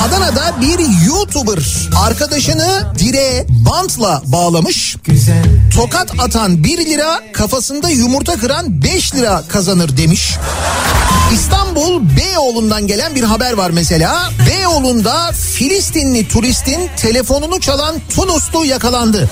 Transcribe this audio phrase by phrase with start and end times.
[0.00, 4.96] Adana'da bir YouTuber arkadaşını direğe bantla bağlamış.
[5.74, 10.36] Tokat atan 1 lira, kafasında yumurta kıran 5 lira kazanır demiş.
[11.34, 14.30] İstanbul Beyoğlu'ndan gelen bir haber var mesela.
[14.50, 19.30] Beyoğlu'nda Filistinli turistin telefonunu çalan Tunuslu yakalandı.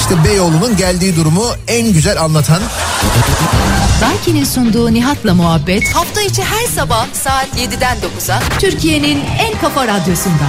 [0.00, 2.62] İşte Beyoğlu'nun geldiği durumu en güzel anlatan
[4.00, 10.44] Daiki'nin sunduğu Nihat'la muhabbet Hafta içi her sabah saat 7'den 9'a Türkiye'nin en kafa radyosunda.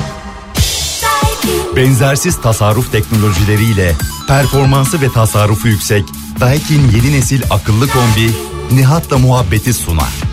[1.76, 3.96] Benzersiz tasarruf teknolojileriyle
[4.28, 6.06] performansı ve tasarrufu yüksek
[6.40, 8.32] Daikin yeni nesil akıllı kombi
[8.72, 10.29] Nihat'la muhabbeti sunar.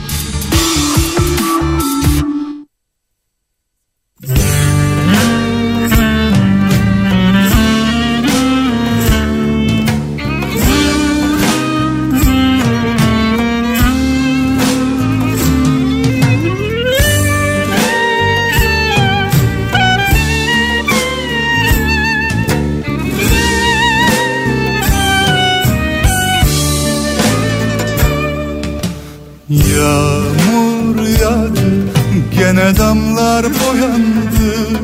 [33.37, 34.81] Damlar boyandı.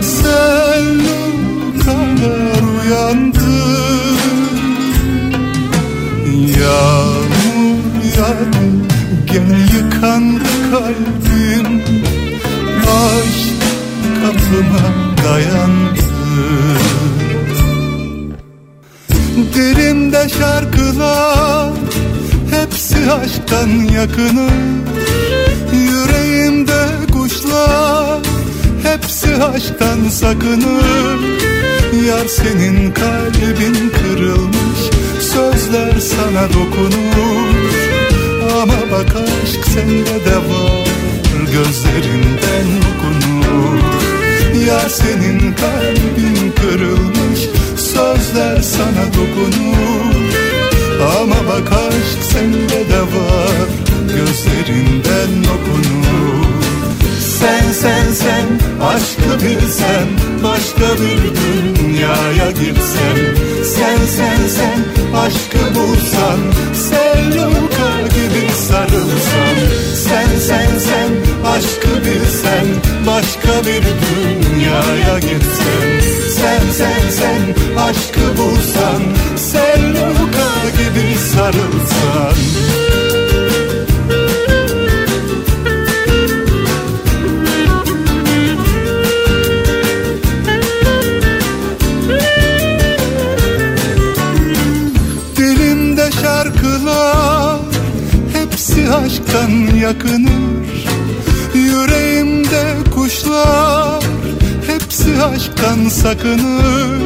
[0.00, 0.84] Sen
[1.84, 3.38] kadar uyandı
[6.60, 7.78] Yağmur
[8.18, 8.66] yağdı
[9.26, 11.82] gene yıkandı kalbim.
[12.82, 13.62] Aşk
[14.22, 14.84] kapıma
[15.24, 16.04] dayandı.
[19.54, 21.72] Dilimde şarkılar
[22.50, 24.48] Hepsi aşktan yakını.
[25.72, 26.73] Yüreğimde
[27.24, 28.20] kuşlar
[28.82, 31.20] Hepsi aşktan sakınır.
[32.06, 34.80] Yar senin kalbin kırılmış.
[35.20, 37.54] Sözler sana dokunur.
[38.62, 40.88] Ama bak aşk sende de var.
[41.52, 43.78] Gözlerinden okunur.
[44.66, 47.40] Yar senin kalbin kırılmış.
[47.76, 50.14] Sözler sana dokunur.
[51.20, 53.68] Ama bak aşk sende de var.
[54.08, 56.43] Gözlerinden okunur
[57.44, 58.46] Sen sen sen.
[58.82, 60.08] Aşkı bilsen
[60.44, 63.16] Başka bir dünyaya girsem
[63.64, 64.84] Sen sen sen
[65.16, 66.38] aşkı bulsan.
[66.74, 69.56] Sevluka gibi sarılsam
[69.94, 71.10] Sen sen sen
[71.46, 72.66] aşkı bilsen.
[73.06, 76.00] Başka bir dünyaya girsem
[76.36, 77.42] Sen sen sen
[77.78, 79.02] aşkı bulsan.
[79.36, 82.73] Sevluka gibi sarılsan
[105.24, 107.00] aşktan sakınır.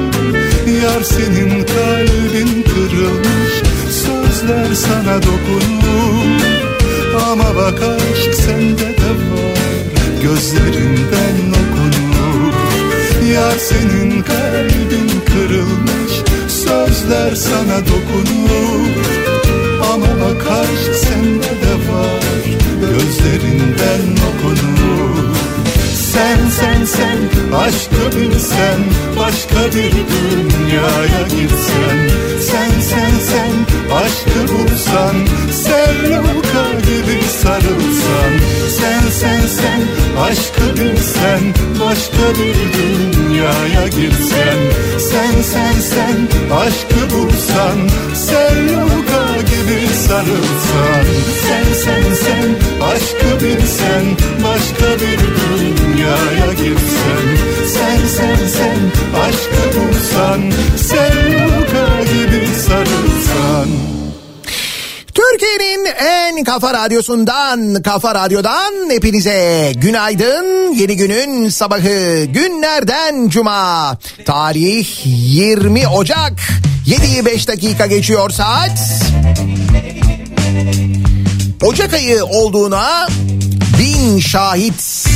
[0.82, 3.52] Yar senin kalbin kırılmış
[3.90, 6.40] Sözler sana dokunur.
[7.30, 9.58] Ama bak aşk sende de var
[10.22, 12.52] Gözlerinden okunur.
[13.32, 16.12] Yar senin kalbin kırılmış
[16.48, 18.88] Sözler sana dokunur.
[19.92, 22.44] Ama bak aşk sende de var
[22.80, 25.37] Gözlerinden okunur
[26.18, 27.18] Sen sen sen.
[27.56, 28.80] Aşkı bilsen
[29.18, 31.98] Başka bir dünyaya gitsen.
[32.40, 33.52] Sen sen sen
[33.96, 35.16] aşkı bulsan
[35.52, 38.32] Sevluka gibi sarılsan.
[38.78, 39.82] Sen sen sen
[40.20, 41.40] aşkı bilsen
[41.80, 44.58] Başka bir dünyaya girsen
[44.98, 51.04] Sen sen sen aşkı bulsan Sevluka gibi sarılsan.
[51.42, 52.48] Sen sen sen
[52.82, 54.04] aşkı bilsen
[54.44, 55.18] Başka bir
[55.76, 57.26] dünyaya girsen.
[57.66, 58.78] Sen sen sen
[59.20, 60.50] aşkı bulsan.
[60.76, 62.27] Sevluka gibi
[66.28, 70.74] Türkiye'nin en kafa radyosundan, kafa radyodan hepinize günaydın.
[70.74, 73.98] Yeni günün sabahı günlerden cuma.
[74.24, 76.32] Tarih 20 Ocak.
[76.86, 78.78] 7'yi 5 dakika geçiyor saat.
[81.62, 83.08] Ocak ayı olduğuna
[83.78, 85.06] bin şahit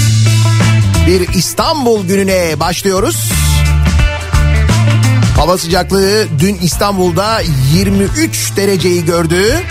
[1.06, 3.32] bir İstanbul gününe başlıyoruz.
[5.36, 7.40] Hava sıcaklığı dün İstanbul'da
[7.74, 9.62] 23 dereceyi gördü.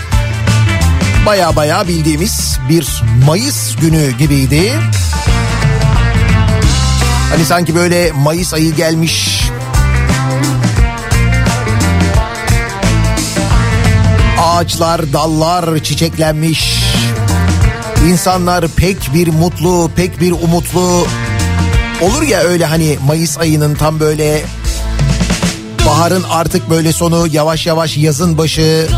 [1.26, 4.72] Baya baya bildiğimiz bir Mayıs günü gibiydi.
[7.30, 9.42] Hani sanki böyle Mayıs ayı gelmiş.
[14.40, 16.82] Ağaçlar, dallar çiçeklenmiş.
[18.08, 21.06] İnsanlar pek bir mutlu, pek bir umutlu.
[22.00, 24.44] Olur ya öyle hani Mayıs ayının tam böyle
[25.86, 28.88] baharın artık böyle sonu yavaş yavaş yazın başı.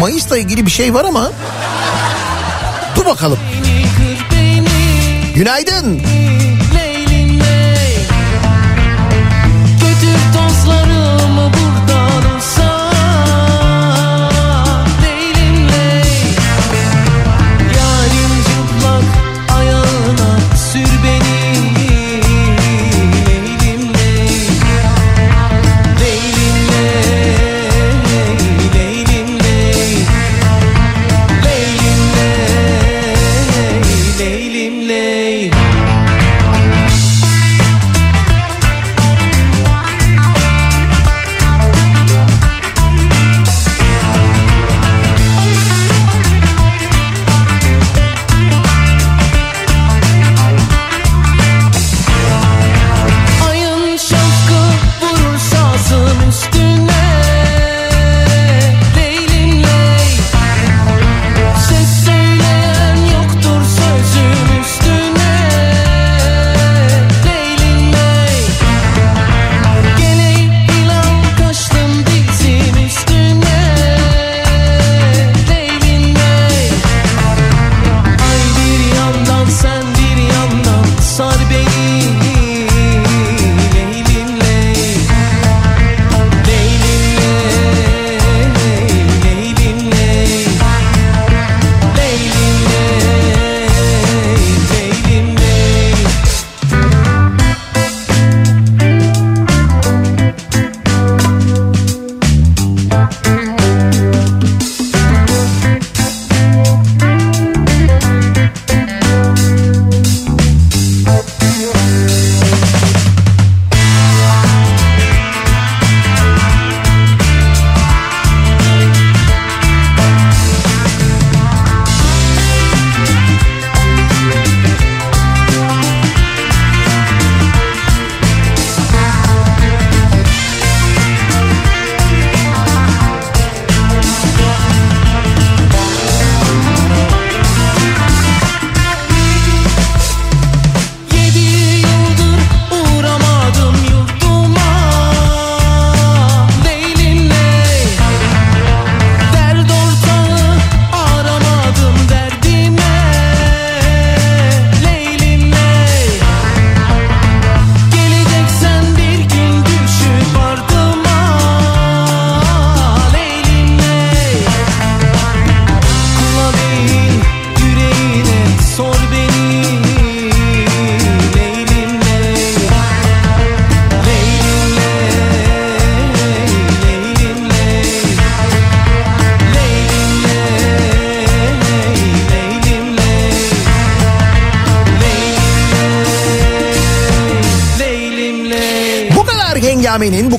[0.00, 1.32] Mayıs'la ilgili bir şey var ama
[2.96, 3.38] dur bakalım.
[5.34, 5.96] Günaydın.
[5.96, 6.19] Götür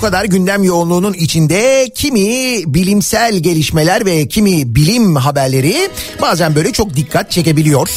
[0.01, 2.27] kadar gündem yoğunluğunun içinde kimi
[2.74, 5.89] bilimsel gelişmeler ve kimi bilim haberleri
[6.22, 7.89] bazen böyle çok dikkat çekebiliyor.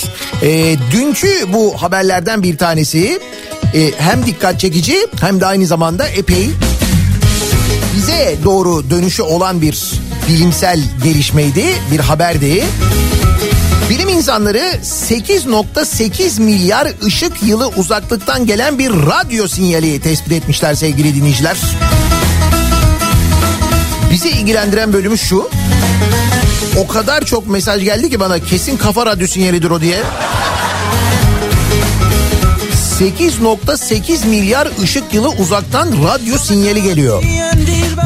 [0.42, 3.20] Ee, dünkü bu haberlerden bir tanesi
[3.74, 6.50] e, hem dikkat çekici hem de aynı zamanda epey
[7.96, 9.92] bize doğru dönüşü olan bir
[10.28, 12.64] bilimsel gelişmeydi, bir haberdi.
[13.90, 21.56] Bilim insanları 8.8 milyar ışık yılı uzaklıktan gelen bir radyo sinyali tespit etmişler sevgili dinleyiciler.
[24.10, 25.50] Bizi ilgilendiren bölümü şu.
[26.78, 30.02] O kadar çok mesaj geldi ki bana kesin kafa radyo sinyalidir o diye.
[33.00, 37.22] 8.8 milyar ışık yılı uzaktan radyo sinyali geliyor.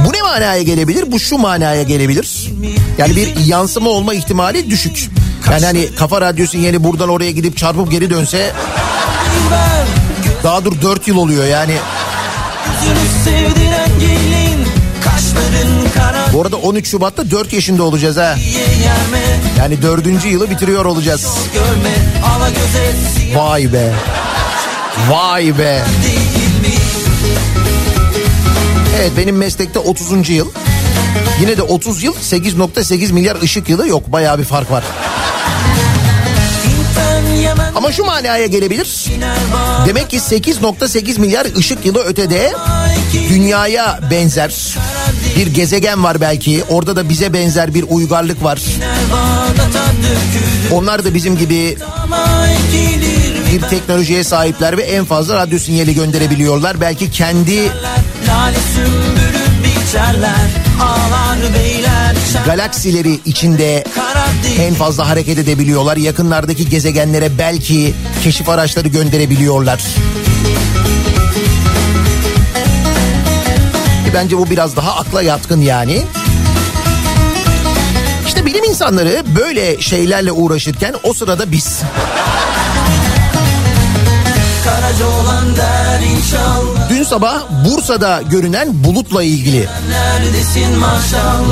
[0.06, 1.12] Bu ne manaya gelebilir?
[1.12, 2.52] Bu şu manaya gelebilir.
[2.99, 5.11] Yani bir yansıma olma ihtimali düşük.
[5.52, 8.52] Yani hani kafa radyo sinyali buradan oraya gidip çarpıp geri dönse
[10.45, 11.75] daha dur 4 yıl oluyor yani.
[16.33, 18.37] Bu arada 13 Şubat'ta 4 yaşında olacağız ha.
[19.59, 21.26] Yani dördüncü yılı bitiriyor olacağız.
[23.35, 23.93] Vay be.
[25.11, 25.83] Vay be.
[29.00, 30.28] Evet benim meslekte 30.
[30.31, 30.49] yıl.
[31.41, 34.13] Yine de 30 yıl 8.8 milyar ışık yılı yok.
[34.13, 34.85] Bayağı bir fark var.
[37.75, 39.05] Ama şu manaya gelebilir.
[39.87, 42.53] Demek ki 8.8 milyar ışık yılı ötede
[43.29, 44.55] dünyaya benzer
[45.37, 46.65] bir gezegen var belki.
[46.69, 48.61] Orada da bize benzer bir uygarlık var.
[50.73, 51.77] Onlar da bizim gibi
[53.53, 56.81] bir teknolojiye sahipler ve en fazla radyo sinyali gönderebiliyorlar.
[56.81, 57.73] Belki kendi
[62.49, 63.85] galaksileri içinde
[64.59, 65.97] en fazla hareket edebiliyorlar.
[65.97, 69.81] Yakınlardaki gezegenlere belki keşif araçları gönderebiliyorlar.
[74.14, 76.02] Bence bu biraz daha akla yatkın yani.
[78.26, 81.83] İşte bilim insanları böyle şeylerle uğraşırken o sırada biz
[84.88, 89.68] Karaca olan der inşallah dün sabah Bursa'da görünen bulutla ilgili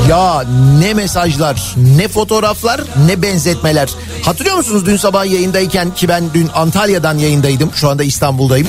[0.09, 0.43] ya
[0.79, 3.89] ne mesajlar, ne fotoğraflar, ne benzetmeler.
[4.25, 7.71] Hatırlıyor musunuz dün sabah yayındayken ki ben dün Antalya'dan yayındaydım.
[7.75, 8.67] Şu anda İstanbul'dayım.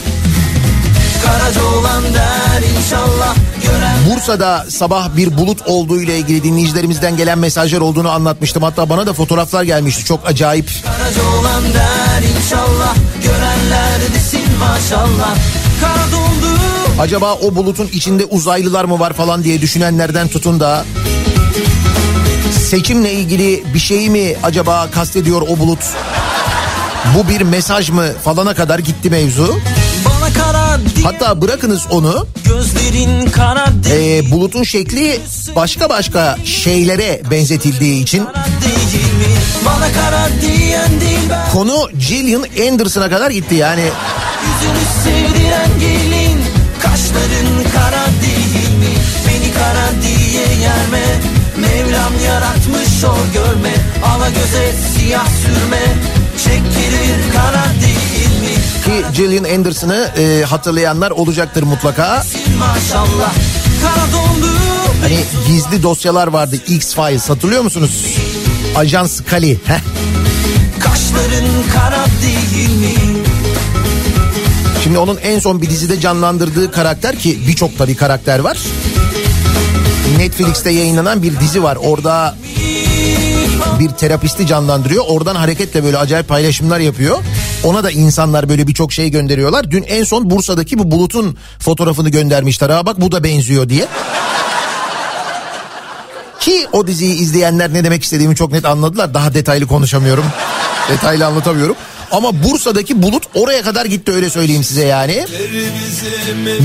[4.11, 8.63] Bursa'da sabah bir bulut olduğu ile ilgili dinleyicilerimizden gelen mesajlar olduğunu anlatmıştım.
[8.63, 10.05] Hatta bana da fotoğraflar gelmişti.
[10.05, 10.71] Çok acayip.
[14.61, 15.37] Maşallah
[17.01, 20.85] Acaba o bulutun içinde uzaylılar mı var falan diye düşünenlerden tutun da
[22.69, 25.79] seçimle ilgili bir şey mi acaba kastediyor o bulut?
[27.15, 29.59] Bu bir mesaj mı falana kadar gitti mevzu.
[31.05, 32.27] Hatta bırakınız onu
[33.93, 35.21] e, bulutun şekli
[35.57, 38.27] başka başka şeylere benzetildiği için
[41.53, 43.81] konu Gillian Anderson'a kadar gitti yani.
[43.81, 46.39] Yüzünü sevdiren gelin
[46.83, 48.95] Kaşların kara değil mi?
[49.29, 51.05] Beni kara diye yerme
[51.57, 55.83] Mevlam yaratmış o görme Ala göze siyah sürme
[56.45, 57.98] Çektirir kara değil?
[58.89, 62.25] Ki Gillian Anderson'ı e, hatırlayanlar olacaktır mutlaka.
[65.03, 68.17] Hani gizli dosyalar vardı X-Files hatırlıyor musunuz?
[68.77, 69.59] Ajan Scully.
[69.65, 69.81] Heh.
[70.81, 72.95] Kaşların kara değil mi?
[74.85, 78.59] Şimdi onun en son bir dizide canlandırdığı karakter ki birçok tabii karakter var.
[80.19, 81.79] Netflix'te yayınlanan bir dizi var.
[81.83, 82.37] Orada
[83.81, 85.05] bir terapisti canlandırıyor.
[85.09, 87.19] Oradan hareketle böyle acayip paylaşımlar yapıyor.
[87.65, 89.71] Ona da insanlar böyle birçok şey gönderiyorlar.
[89.71, 92.71] Dün en son Bursa'daki bu bulutun fotoğrafını göndermişler.
[92.71, 93.87] Ha bak bu da benziyor diye.
[96.41, 99.15] Ki o diziyi izleyenler ne demek istediğimi çok net anladılar.
[99.15, 100.25] Daha detaylı konuşamıyorum.
[100.89, 101.77] detaylı anlatamıyorum.
[102.13, 105.27] Ama Bursa'daki bulut oraya kadar gitti öyle söyleyeyim size yani.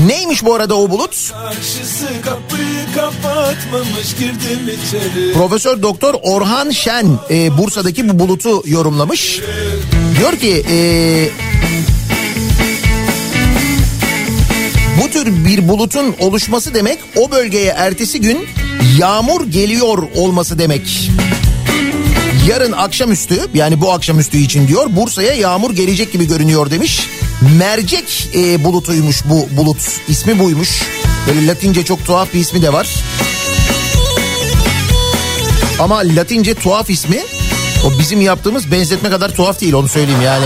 [0.06, 1.32] Neymiş bu arada o bulut?
[5.34, 9.40] Profesör Doktor Orhan Şen e, Bursa'daki bu bulutu yorumlamış.
[10.18, 10.76] Diyor ki e,
[15.02, 18.46] bu tür bir bulutun oluşması demek o bölgeye ertesi gün
[18.98, 21.10] yağmur geliyor olması demek.
[22.48, 27.08] Yarın akşamüstü yani bu akşamüstü için diyor Bursa'ya yağmur gelecek gibi görünüyor demiş.
[27.58, 29.78] Mercek e, bulutuymuş bu bulut
[30.08, 30.82] ismi buymuş.
[31.28, 32.88] Böyle latince çok tuhaf bir ismi de var.
[35.78, 37.22] Ama latince tuhaf ismi
[37.84, 40.44] o bizim yaptığımız benzetme kadar tuhaf değil onu söyleyeyim yani.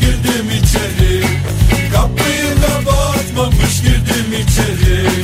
[0.00, 1.24] Girdim içeri
[1.92, 5.23] Kapıyı kapatmamış girdim içeri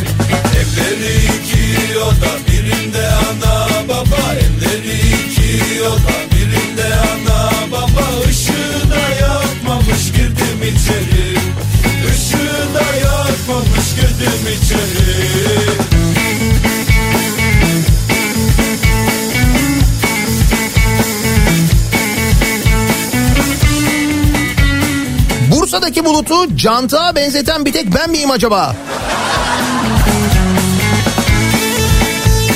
[25.50, 28.77] Bursa'daki bulutu cantığa benzeten bir tek ben miyim acaba?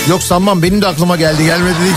[0.08, 1.96] Yok sanmam benim de aklıma geldi gelmedi değil.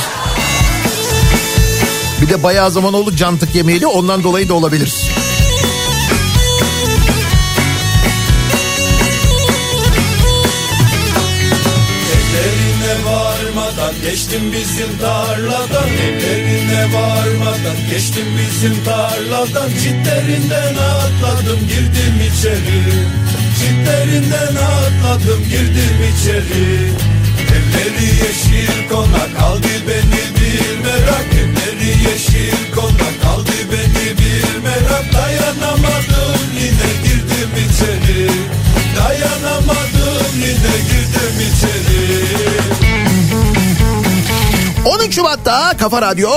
[2.21, 5.16] Bir de bayağı zaman oldu cantık yemeyeli ondan dolayı da olabilir.
[14.09, 17.77] Geçtim bizim tarladan Evlerine varmadan.
[17.91, 22.83] Geçtim bizim tarladan Çitlerinden atladım girdim içeri.
[23.59, 26.91] Çitlerinden atladım girdim içeri.
[27.57, 31.27] Evleri yeşil konak kaldı beni bir merak.
[31.33, 35.13] Evleri yeşil konak kaldı beni bir merak.
[35.13, 38.29] Dayanamadım yine girdim içeri.
[38.97, 39.97] Dayanamadım
[40.37, 42.66] emrine girdim içeri.
[42.66, 42.66] 13
[45.17, 46.29] Şubat'ta Kafa Radyo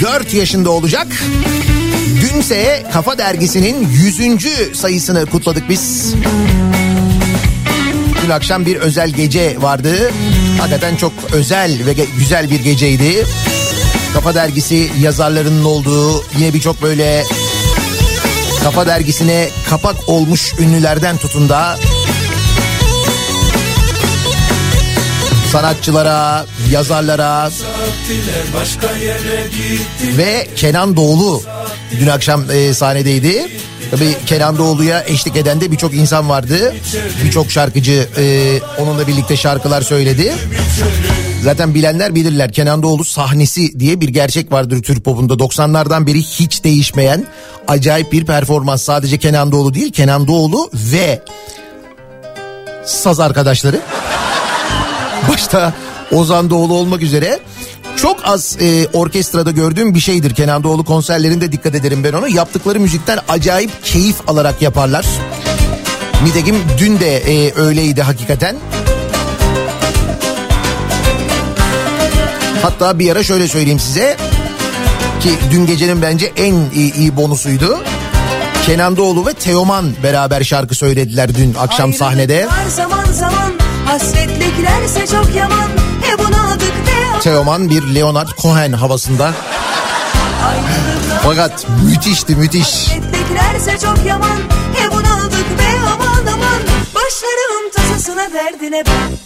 [0.00, 1.06] 4 yaşında olacak.
[2.20, 4.78] Dünse Kafa Dergisi'nin 100.
[4.78, 6.14] sayısını kutladık biz.
[8.24, 10.12] Dün akşam bir özel gece vardı.
[10.58, 13.26] Hakikaten çok özel ve güzel bir geceydi.
[14.14, 17.24] Kafa Dergisi yazarlarının olduğu yine birçok böyle
[18.62, 21.78] Kafa Dergisi'ne kapak olmuş ünlülerden tutun da
[25.56, 27.50] sanatçılara, yazarlara
[30.02, 31.42] ve Kenan Doğulu
[32.00, 33.48] dün akşam e, sahnedeydi.
[33.90, 36.74] Tabii Kenan Doğulu'ya eşlik eden de birçok insan vardı.
[37.24, 40.34] Birçok şarkıcı e, onunla birlikte şarkılar söyledi.
[41.42, 45.32] Zaten bilenler bilirler Kenan Doğulu sahnesi diye bir gerçek vardır Türk popunda.
[45.32, 47.26] 90'lardan beri hiç değişmeyen
[47.68, 48.82] acayip bir performans.
[48.82, 51.22] Sadece Kenan Doğulu değil Kenan Doğulu ve
[52.84, 53.80] saz arkadaşları.
[55.28, 55.72] Başta
[56.12, 57.40] Ozan Doğulu olmak üzere
[57.96, 60.34] çok az e, orkestrada gördüğüm bir şeydir.
[60.34, 62.28] Kenan Doğulu konserlerinde dikkat ederim ben onu.
[62.28, 65.06] Yaptıkları müzikten acayip keyif alarak yaparlar.
[66.24, 68.56] Nitekim dün de e, öyleydi hakikaten.
[72.62, 74.16] Hatta bir ara şöyle söyleyeyim size
[75.20, 77.78] ki dün gecenin bence en iyi, iyi bonusuydu.
[78.66, 82.34] Kenan Doğulu ve Teoman beraber şarkı söylediler dün akşam sahnede.
[82.34, 85.68] Ayrılıklar zaman zaman hasretliklerse çok yaman.
[86.02, 89.32] He bunadık de Teoman bir Leonard Cohen havasında.
[91.22, 92.88] Fakat müthişti müthiş.
[92.88, 94.38] hasretliklerse çok yaman.
[94.74, 96.60] He bunadık be aman aman.
[96.94, 99.16] Başlarım tasasına derdine ben.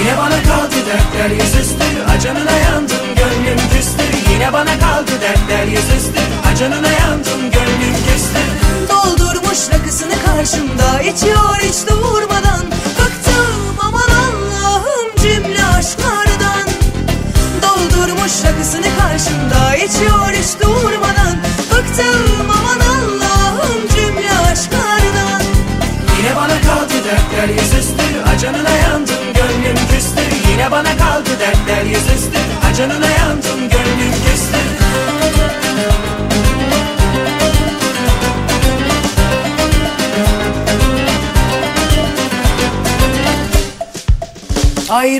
[0.00, 1.84] Yine bana kaldı dertler yüzüstü
[2.16, 4.32] Acanına yandım gönlüm küstü.
[4.32, 6.20] Yine bana kaldı dertler yüzüstü
[6.52, 8.40] Acanına yandım gönlüm küstü.
[8.88, 12.60] Doldurmuş rakısını karşımda içiyor hiç durmadan
[15.22, 16.68] cümle aşklardan.
[17.62, 21.36] Doldurmuş rakısını karşımda içiyor hiç durmadan.
[21.72, 25.42] Bıktım aman Allah'ım cümle aşklardan.
[26.18, 28.04] Yine bana kaldı dertler yüzüstü
[28.34, 30.22] Acanına yandım gönlüm küstü.
[30.52, 32.38] Yine bana kaldı dertler yüzüstü
[32.70, 34.60] Acanına yandım gönlüm küstü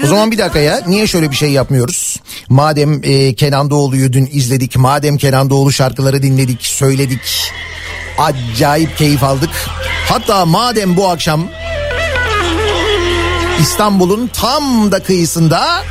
[0.04, 2.16] O zaman bir dakika ya niye şöyle bir şey yapmıyoruz?
[2.48, 7.52] Madem e, Kenan Doğulu'yu dün izledik, madem Kenan Doğulu şarkıları dinledik, söyledik,
[8.18, 9.50] acayip keyif aldık.
[10.08, 11.48] Hatta madem bu akşam
[13.60, 15.82] İstanbul'un tam da kıyısında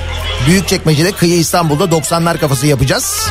[0.47, 3.27] Büyükçekmece'de kıyı İstanbul'da 90'lar kafası yapacağız.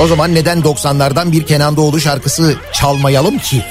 [0.00, 3.64] O zaman neden 90'lardan bir Kenan Doğulu şarkısı çalmayalım ki?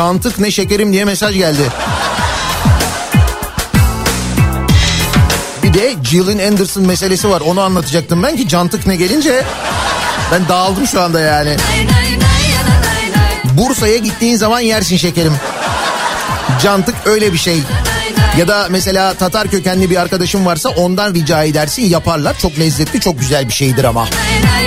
[0.00, 1.62] Cantık ne şekerim diye mesaj geldi.
[5.62, 7.40] Bir de Gillian Anderson meselesi var.
[7.40, 9.44] Onu anlatacaktım ben ki cantık ne gelince
[10.32, 11.56] ben dağıldım şu anda yani.
[13.44, 15.36] Bursa'ya gittiğin zaman yersin şekerim.
[16.62, 17.62] Cantık öyle bir şey.
[18.38, 22.38] Ya da mesela Tatar kökenli bir arkadaşım varsa ondan rica edersin yaparlar.
[22.38, 24.00] Çok lezzetli çok güzel bir şeydir ama.
[24.02, 24.59] Ona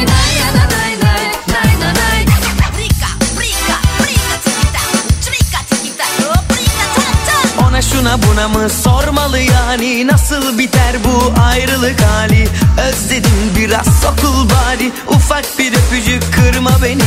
[8.04, 10.08] şuna buna mı sormalı yani?
[10.08, 12.48] Nasıl biter bu ayrılık hali?
[12.88, 14.92] Özledim biraz sokul bari.
[15.08, 17.04] Ufak bir öpücük kırma beni.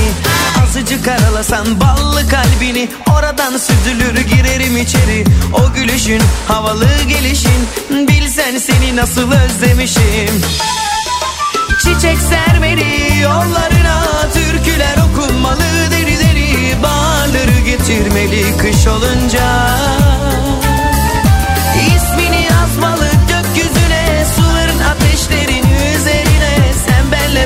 [0.63, 2.89] Azıcık aralasan ballı kalbini.
[3.19, 5.25] Oradan süzülür girerim içeri.
[5.53, 7.69] O gülüşün havalı gelişin.
[7.91, 10.43] Bilsen seni nasıl özlemişim.
[11.83, 14.03] Çiçek sermeli yollarına
[14.35, 15.63] Türküler okunmalı.
[15.91, 19.77] Deri deri Bağları getirmeli kış olunca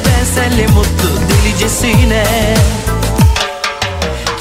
[0.07, 2.25] ben senle mutlu delicesine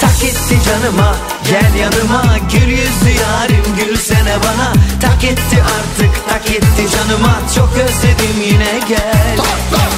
[0.00, 1.16] Tak etti canıma
[1.50, 8.42] gel yanıma Gül yüzlü yarim gülsene bana Tak etti artık tak etti canıma Çok özledim
[8.44, 9.36] yine gel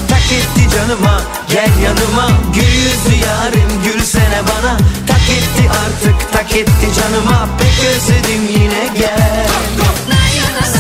[0.09, 6.89] Tak etti canıma gel yanıma Gül yüzlü yarim gülsene bana Tak etti artık tak etti
[7.01, 9.49] canıma Pek özledim yine gel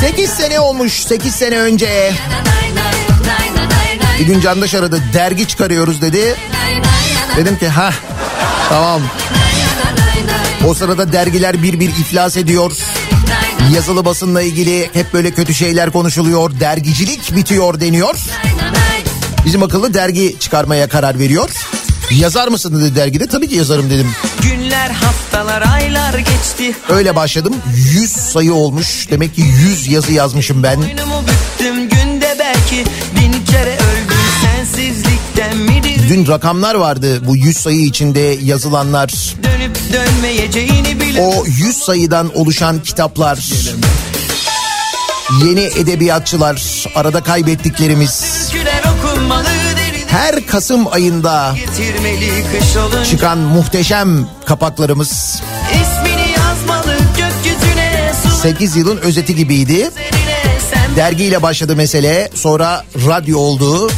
[0.00, 2.12] 8 sene olmuş 8 sene önce.
[4.20, 6.34] Bir gün Candaş aradı dergi çıkarıyoruz dedi.
[7.36, 7.90] Dedim ki ha
[8.68, 9.00] tamam
[10.66, 12.72] O sırada dergiler bir bir iflas ediyor.
[13.74, 16.60] Yazılı basınla ilgili hep böyle kötü şeyler konuşuluyor.
[16.60, 18.14] Dergicilik bitiyor deniyor.
[19.44, 21.50] Bizim akıllı dergi çıkarmaya karar veriyor.
[22.10, 23.26] Yazar mısın dedi dergide.
[23.26, 24.10] Tabii ki yazarım dedim.
[24.42, 27.54] Günler haftalar aylar geçti Öyle başladım.
[27.74, 29.06] 100 sayı olmuş.
[29.10, 30.78] Demek ki 100 yazı yazmışım ben.
[30.78, 32.84] Boynumu büktüm günde belki
[33.20, 33.31] bin
[36.08, 39.12] Dün rakamlar vardı bu 100 sayı içinde yazılanlar.
[39.42, 43.38] Dönüp dönmeyeceğini bile O 100 sayıdan oluşan kitaplar.
[45.44, 48.24] Yeni edebiyatçılar, arada kaybettiklerimiz.
[50.06, 51.54] Her Kasım ayında
[53.10, 55.42] çıkan muhteşem kapaklarımız.
[55.70, 59.90] İsmini yazmalı gökyüzüne su 8 yılın özeti gibiydi.
[60.96, 62.30] Dergiyle başladı mesele.
[62.34, 63.90] Sonra radyo oldu.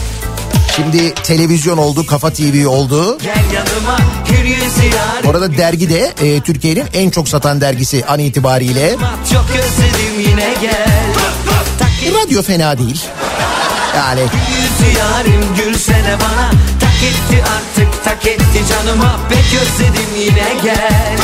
[0.76, 3.18] Şimdi televizyon oldu, Kafa TV oldu.
[3.54, 3.98] yanıma
[5.26, 8.96] Orada dergi de e, Türkiye'nin en çok satan dergisi an itibariyle.
[9.32, 11.14] Çok özledim yine gel.
[12.22, 13.04] Radyo fena değil.
[13.96, 14.20] Yani.
[14.98, 16.50] Yarim gülsene bana.
[16.80, 19.20] Tak etti artık tak etti canıma.
[19.28, 21.18] Pek özledim yine gel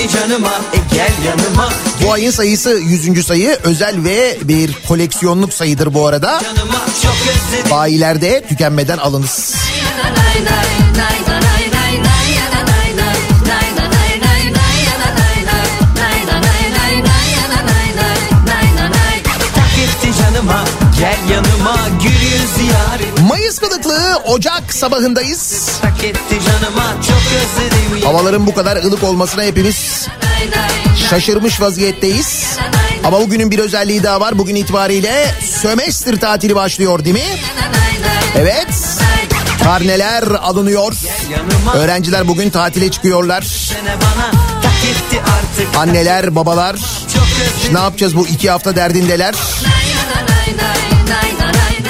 [0.00, 1.68] Etti canıma e gel yanıma
[2.02, 3.26] bu ayın sayısı 100.
[3.26, 6.40] sayı özel ve bir koleksiyonluk sayıdır bu arada.
[6.44, 9.54] Canıma çok özledim Bayilerde tükenmeden alınız.
[10.96, 11.49] Tak
[23.30, 25.70] Mayıs kılıklı Ocak sabahındayız.
[28.04, 30.08] Havaların bu kadar ılık olmasına hepimiz
[31.10, 32.58] şaşırmış vaziyetteyiz.
[33.04, 34.38] Ama bugünün bir özelliği daha var.
[34.38, 37.38] Bugün itibariyle sömestr tatili başlıyor değil mi?
[38.36, 38.98] Evet.
[39.64, 40.92] Karneler alınıyor.
[41.74, 43.46] Öğrenciler bugün tatile çıkıyorlar.
[45.76, 46.76] Anneler, babalar.
[47.72, 49.34] Ne yapacağız bu iki hafta derdindeler.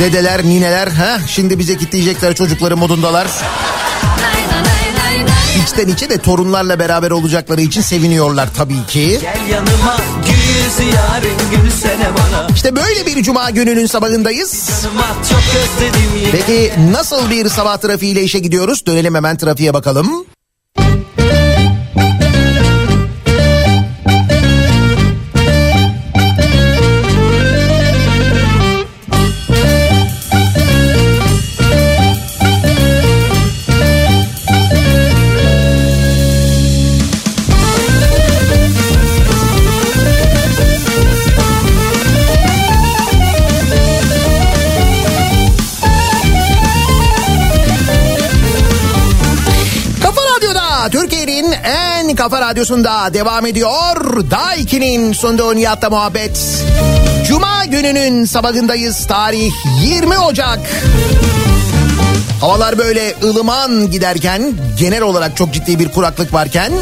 [0.00, 0.88] Dedeler, nineler.
[0.88, 3.28] ha Şimdi bize kitleyecekler çocukları modundalar.
[5.64, 9.18] İçten içe de torunlarla beraber olacakları için seviniyorlar tabii ki.
[9.20, 14.70] Gel yanıma gül gülsene bana İşte böyle bir cuma gününün sabahındayız.
[14.84, 15.06] Yanıma
[16.32, 18.86] Peki nasıl bir sabah trafiğiyle işe gidiyoruz?
[18.86, 20.26] Dönelim hemen trafiğe bakalım.
[52.20, 54.30] Kafa radyosunda devam ediyor.
[54.30, 56.64] Daiki'nin sunduğu Nihat'la muhabbet.
[57.28, 59.06] Cuma gününün sabahındayız.
[59.06, 59.52] Tarih
[59.82, 60.58] 20 Ocak.
[62.40, 66.72] Havalar böyle ılıman giderken genel olarak çok ciddi bir kuraklık varken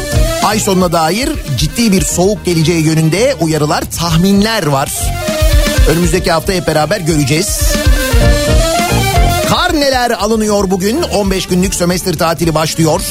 [0.43, 4.91] ay sonuna dair ciddi bir soğuk geleceği yönünde uyarılar, tahminler var.
[5.89, 7.59] Önümüzdeki hafta hep beraber göreceğiz.
[9.49, 11.01] Kar neler alınıyor bugün?
[11.01, 13.01] 15 günlük sömestr tatili başlıyor.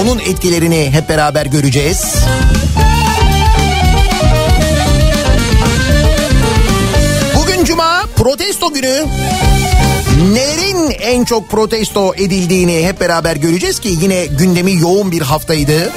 [0.00, 2.14] Onun etkilerini hep beraber göreceğiz.
[7.36, 9.04] Bugün cuma protesto günü.
[10.32, 15.92] Nelerin en çok protesto edildiğini hep beraber göreceğiz ki yine gündemi yoğun bir haftaydı.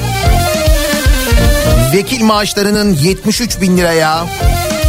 [1.94, 4.26] Vekil maaşlarının 73 bin liraya,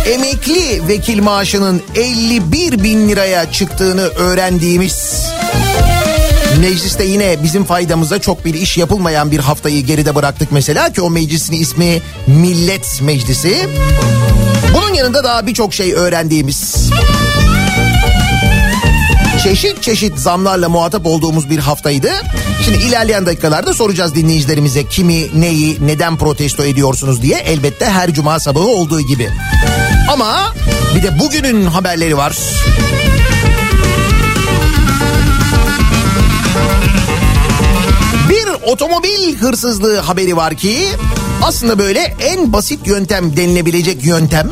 [0.06, 5.26] emekli vekil maaşının 51 bin liraya çıktığını öğrendiğimiz
[6.60, 11.10] Mecliste yine bizim faydamıza çok bir iş yapılmayan bir haftayı geride bıraktık mesela ki o
[11.10, 13.68] meclisin ismi Millet Meclisi.
[14.74, 16.90] Bunun yanında daha birçok şey öğrendiğimiz
[19.42, 22.10] çeşit çeşit zamlarla muhatap olduğumuz bir haftaydı.
[22.64, 27.38] Şimdi ilerleyen dakikalarda soracağız dinleyicilerimize kimi, neyi, neden protesto ediyorsunuz diye.
[27.38, 29.30] Elbette her cuma sabahı olduğu gibi.
[30.12, 30.54] Ama
[30.94, 32.38] bir de bugünün haberleri var.
[38.28, 40.88] Bir otomobil hırsızlığı haberi var ki
[41.42, 44.50] aslında böyle en basit yöntem denilebilecek yöntem.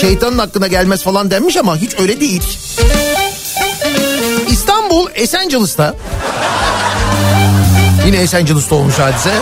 [0.00, 2.42] Şeytanın aklına gelmez falan denmiş ama hiç öyle değil.
[4.92, 5.94] İstanbul Esencilis'ta
[8.06, 9.32] yine Esencilis'te olmuş hadise.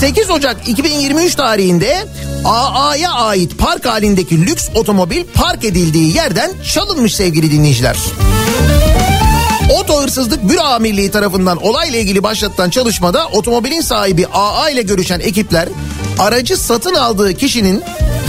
[0.00, 2.06] 8 Ocak 2023 tarihinde
[2.44, 7.96] AA'ya ait park halindeki lüks otomobil park edildiği yerden çalınmış sevgili dinleyiciler.
[9.80, 15.68] Oto Hırsızlık Büro Amirliği tarafından olayla ilgili başlatılan çalışmada otomobilin sahibi AA ile görüşen ekipler
[16.18, 17.82] aracı satın aldığı kişinin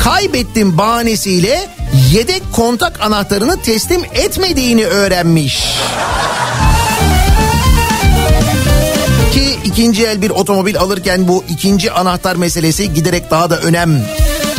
[0.03, 1.69] kaybettim bahanesiyle
[2.11, 5.65] yedek kontak anahtarını teslim etmediğini öğrenmiş.
[9.33, 14.05] Ki ikinci el bir otomobil alırken bu ikinci anahtar meselesi giderek daha da önem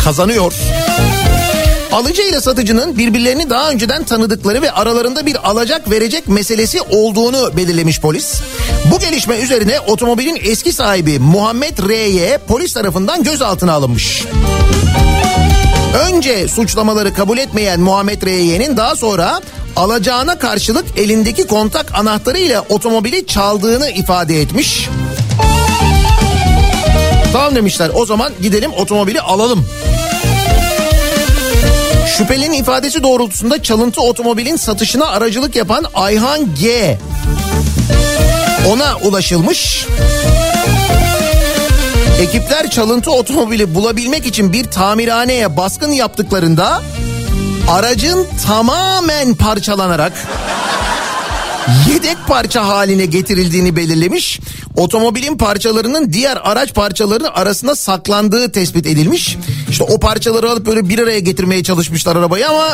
[0.04, 0.52] kazanıyor.
[1.92, 8.00] Alıcı ile satıcının birbirlerini daha önceden tanıdıkları ve aralarında bir alacak verecek meselesi olduğunu belirlemiş
[8.00, 8.34] polis.
[8.84, 14.24] Bu gelişme üzerine otomobilin eski sahibi Muhammed R'ye polis tarafından gözaltına alınmış.
[15.94, 19.40] Önce suçlamaları kabul etmeyen Muhammed R'ye'nin daha sonra
[19.76, 24.88] alacağına karşılık elindeki kontak anahtarıyla otomobili çaldığını ifade etmiş.
[27.32, 29.66] Tamam demişler o zaman gidelim otomobili alalım.
[32.18, 36.98] Şüphelinin ifadesi doğrultusunda çalıntı otomobilin satışına aracılık yapan Ayhan G.
[38.68, 39.86] Ona ulaşılmış.
[42.20, 46.82] Ekipler çalıntı otomobili bulabilmek için bir tamirhaneye baskın yaptıklarında
[47.68, 50.12] aracın tamamen parçalanarak
[51.88, 54.40] yedek parça haline getirildiğini belirlemiş.
[54.76, 59.36] Otomobilin parçalarının diğer araç parçalarının arasında saklandığı tespit edilmiş.
[59.70, 62.68] İşte o parçaları alıp böyle bir araya getirmeye çalışmışlar arabayı ama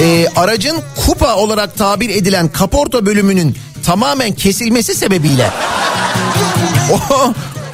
[0.00, 5.50] e, aracın kupa olarak tabir edilen kaporta bölümünün tamamen kesilmesi sebebiyle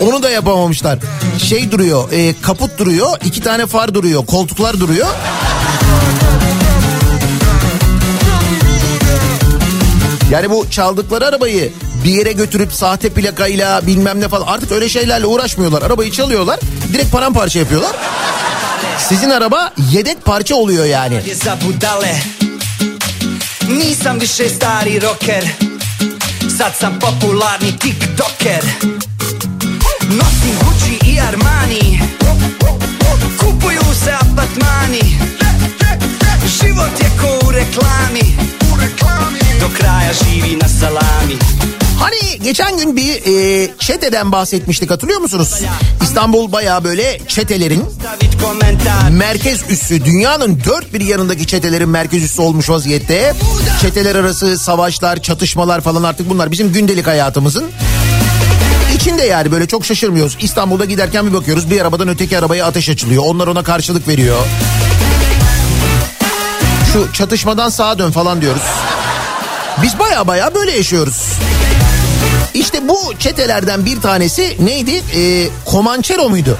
[0.00, 0.98] onu da yapamamışlar.
[1.42, 5.06] Şey duruyor, e, kaput duruyor, iki tane far duruyor, koltuklar duruyor.
[10.30, 11.72] Yani bu çaldıkları arabayı
[12.04, 15.82] bir yere götürüp sahte plakayla bilmem ne falan artık öyle şeylerle uğraşmıyorlar.
[15.82, 16.60] Arabayı çalıyorlar,
[16.92, 17.96] direkt paramparça yapıyorlar.
[18.98, 21.20] Sizin araba yedek parça oluyor yani.
[23.68, 25.67] Nisam više stari rocker
[26.58, 28.64] Sad sam popularni tiktoker.
[30.08, 32.00] Nosim Gucci i Armani.
[33.38, 35.18] Kupuju se apartmani.
[36.60, 38.36] Život je ko u reklami.
[39.60, 41.38] Do kraja živi na salami
[42.00, 45.54] Hani geçen gün bir e, çeteden bahsetmiştik hatırlıyor musunuz?
[46.02, 47.84] İstanbul baya böyle çetelerin
[49.10, 53.34] merkez üssü dünyanın dört bir yanındaki çetelerin merkez üssü olmuş vaziyette.
[53.80, 57.64] Çeteler arası savaşlar, çatışmalar falan artık bunlar bizim gündelik hayatımızın
[58.94, 60.36] içinde yani böyle çok şaşırmıyoruz.
[60.40, 63.22] İstanbul'da giderken bir bakıyoruz bir arabadan öteki arabaya ateş açılıyor.
[63.26, 64.38] Onlar ona karşılık veriyor.
[66.92, 68.62] Şu çatışmadan sağa dön falan diyoruz.
[69.82, 71.32] Biz baya baya böyle yaşıyoruz.
[72.54, 75.02] İşte bu çetelerden bir tanesi neydi?
[75.16, 76.58] Ee, Comanchero muydu?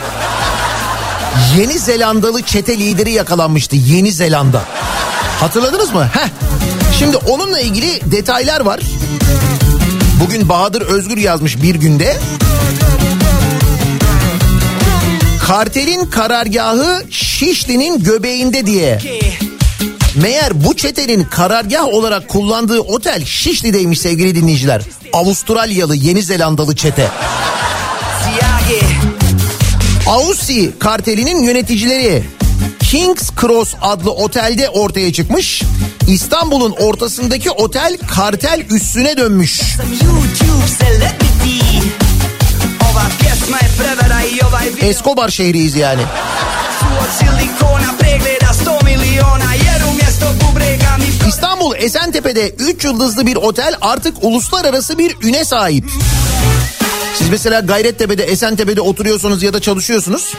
[1.59, 3.77] Yeni Zelandalı çete lideri yakalanmıştı.
[3.77, 4.63] Yeni Zelanda.
[5.41, 6.11] Hatırladınız mı?
[6.13, 6.29] Heh.
[6.99, 8.81] Şimdi onunla ilgili detaylar var.
[10.25, 12.17] Bugün Bahadır Özgür yazmış bir günde.
[15.47, 18.99] Kartelin karargahı Şişli'nin göbeğinde diye.
[20.23, 24.83] Meğer bu çetenin karargah olarak kullandığı otel Şişli'deymiş sevgili dinleyiciler.
[25.13, 27.09] Avustralyalı Yeni Zelandalı çete.
[30.07, 32.25] Aussie kartelinin yöneticileri
[32.81, 35.63] Kings Cross adlı otelde ortaya çıkmış.
[36.09, 39.63] İstanbul'un ortasındaki otel kartel üssüne dönmüş.
[44.51, 46.03] Ovaj video Escobar şehriyiz yani.
[51.29, 55.85] İstanbul Esentepe'de 3 yıldızlı bir otel artık uluslararası bir üne sahip.
[57.15, 60.35] Siz mesela Gayrettepe'de, Esentepe'de oturuyorsunuz ya da çalışıyorsunuz.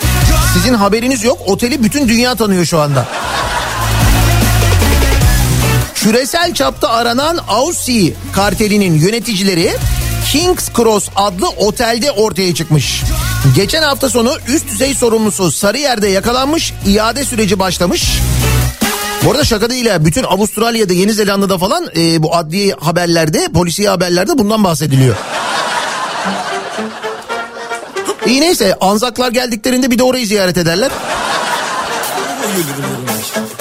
[0.54, 1.38] Sizin haberiniz yok.
[1.46, 3.08] Oteli bütün dünya tanıyor şu anda.
[5.96, 9.72] Küresel çapta aranan Aussie kartelinin yöneticileri
[10.32, 13.04] Kings Cross adlı otelde ortaya çıkmış.
[13.56, 18.20] Geçen hafta sonu üst düzey sorumlusu Sarıyer'de yakalanmış, iade süreci başlamış.
[19.30, 20.06] Bu arada şaka değil ha.
[20.06, 25.16] Bütün Avustralya'da, Yeni Zelanda'da falan e, bu adli haberlerde, polisiye haberlerde bundan bahsediliyor.
[28.26, 30.92] İyi neyse Anzaklar geldiklerinde bir de orayı ziyaret ederler.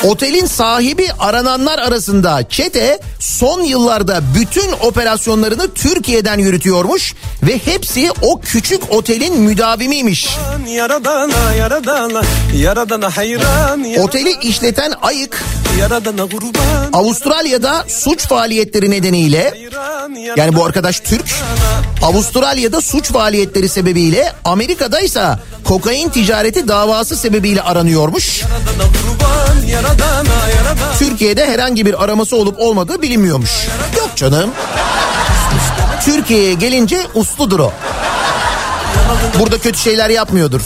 [0.04, 8.92] Otelin sahibi arananlar arasında çete son yıllarda bütün operasyonlarını Türkiye'den yürütüyormuş ve hepsi o küçük
[8.92, 10.28] otelin müdavimiymiş.
[10.68, 12.22] Yaradana yaradana
[12.56, 15.44] yaradana hayran Oteli işleten Ayık
[15.80, 16.92] yaradana kurban.
[16.92, 19.54] Avustralya'da suç faaliyetleri nedeniyle
[20.36, 21.26] yani bu arkadaş Türk
[22.02, 25.28] Avustralya'da suç faaliyetleri sebebiyle Amerika'da ise
[25.64, 28.42] kokain ticareti davası sebebiyle aranıyormuş.
[30.98, 33.50] Türkiye'de herhangi bir araması olup olmadığı bilinmiyormuş.
[33.96, 34.50] Yok canım.
[36.04, 37.72] Türkiye'ye gelince usludur o.
[39.38, 40.60] Burada kötü şeyler yapmıyordur.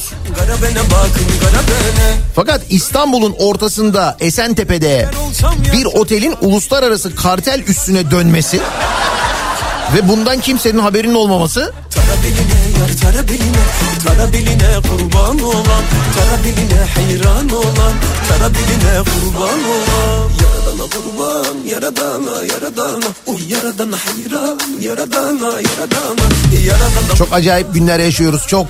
[2.37, 5.09] Fakat İstanbul'un ortasında Esentepe'de
[5.73, 8.61] bir otelin uluslararası kartel üssüne dönmesi
[9.95, 11.73] ve bundan kimsenin haberinin olmaması.
[11.91, 12.97] Tara beline yar
[14.05, 15.85] tara beline kurban olan
[16.17, 16.37] Tara
[16.95, 17.95] hayran olan
[18.29, 18.49] Tara
[19.05, 23.09] kurban olan Yaradana kurban yaradana yaradana.
[23.27, 26.27] Uy yaradana hayran yaradana yaradana.
[26.67, 28.67] Yaradana çok acayip günler yaşıyoruz çok.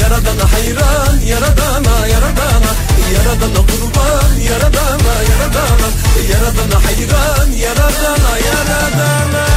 [0.00, 2.72] yaradana hayran yaradana yaradana.
[3.14, 5.88] Yaradana kurban yaradana yaradana.
[6.30, 9.55] Yaradana hayran yaradana yaradana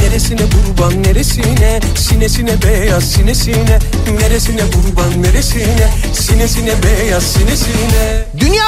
[0.00, 1.80] Neresine kurban neresine?
[1.96, 3.78] Sinesine beyaz sinesine.
[4.20, 5.88] Neresine kurban neresine?
[6.12, 8.24] Sinesine beyaz sinesine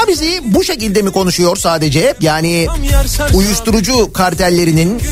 [0.09, 2.15] bizi bu şekilde mi konuşuyor sadece?
[2.21, 2.67] Yani
[3.35, 5.03] uyuşturucu kartellerinin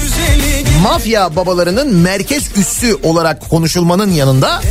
[0.82, 4.62] mafya babalarının merkez üssü olarak konuşulmanın yanında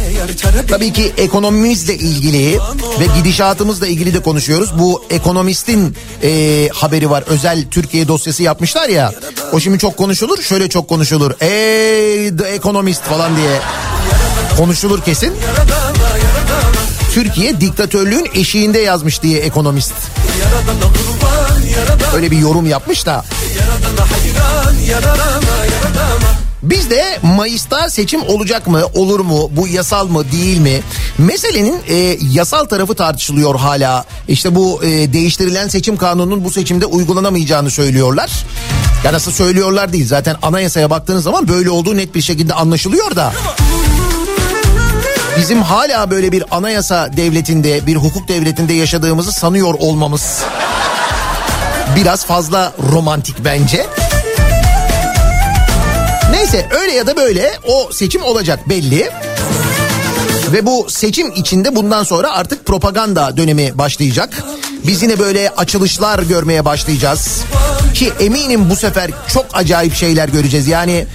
[0.69, 2.59] tabii ki ekonomimizle ilgili
[2.99, 4.79] ve gidişatımızla ilgili de konuşuyoruz.
[4.79, 7.23] Bu ekonomistin e, haberi var.
[7.27, 9.13] Özel Türkiye dosyası yapmışlar ya.
[9.51, 10.41] O şimdi çok konuşulur.
[10.41, 11.31] Şöyle çok konuşulur.
[11.41, 13.59] Ey the economist falan diye
[14.57, 15.33] konuşulur kesin.
[17.13, 19.93] Türkiye diktatörlüğün eşiğinde yazmış diye ekonomist.
[22.15, 23.25] Öyle bir yorum yapmış da.
[26.63, 30.81] Biz de Mayıs'ta seçim olacak mı, olur mu, bu yasal mı, değil mi?
[31.17, 34.05] Meselenin e, yasal tarafı tartışılıyor hala.
[34.27, 38.31] İşte bu e, değiştirilen seçim kanununun bu seçimde uygulanamayacağını söylüyorlar.
[39.03, 43.33] Ya nasıl söylüyorlar değil zaten anayasaya baktığınız zaman böyle olduğu net bir şekilde anlaşılıyor da.
[45.37, 50.43] Bizim hala böyle bir anayasa devletinde, bir hukuk devletinde yaşadığımızı sanıyor olmamız
[51.95, 53.85] biraz fazla romantik bence.
[56.31, 59.09] Neyse öyle ya da böyle o seçim olacak belli.
[60.51, 64.43] Ve bu seçim içinde bundan sonra artık propaganda dönemi başlayacak.
[64.87, 67.41] Biz yine böyle açılışlar görmeye başlayacağız.
[67.93, 70.67] Ki eminim bu sefer çok acayip şeyler göreceğiz.
[70.67, 71.05] Yani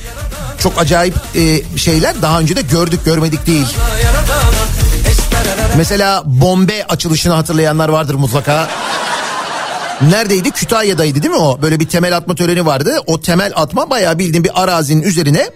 [0.62, 3.66] çok acayip e, şeyler daha önce de gördük görmedik değil.
[5.76, 8.68] Mesela bombe açılışını hatırlayanlar vardır mutlaka.
[10.02, 10.50] Neredeydi?
[10.50, 11.62] Kütahya'daydı değil mi o?
[11.62, 12.98] Böyle bir temel atma töreni vardı.
[13.06, 15.50] O temel atma bayağı bildiğin bir arazinin üzerine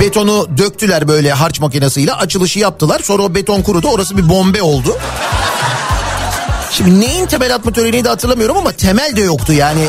[0.00, 3.00] betonu döktüler böyle harç makinesiyle açılışı yaptılar.
[3.04, 4.96] Sonra o beton kurudu orası bir bombe oldu.
[6.70, 9.86] Şimdi neyin temel atma töreniydi hatırlamıyorum ama temel de yoktu yani.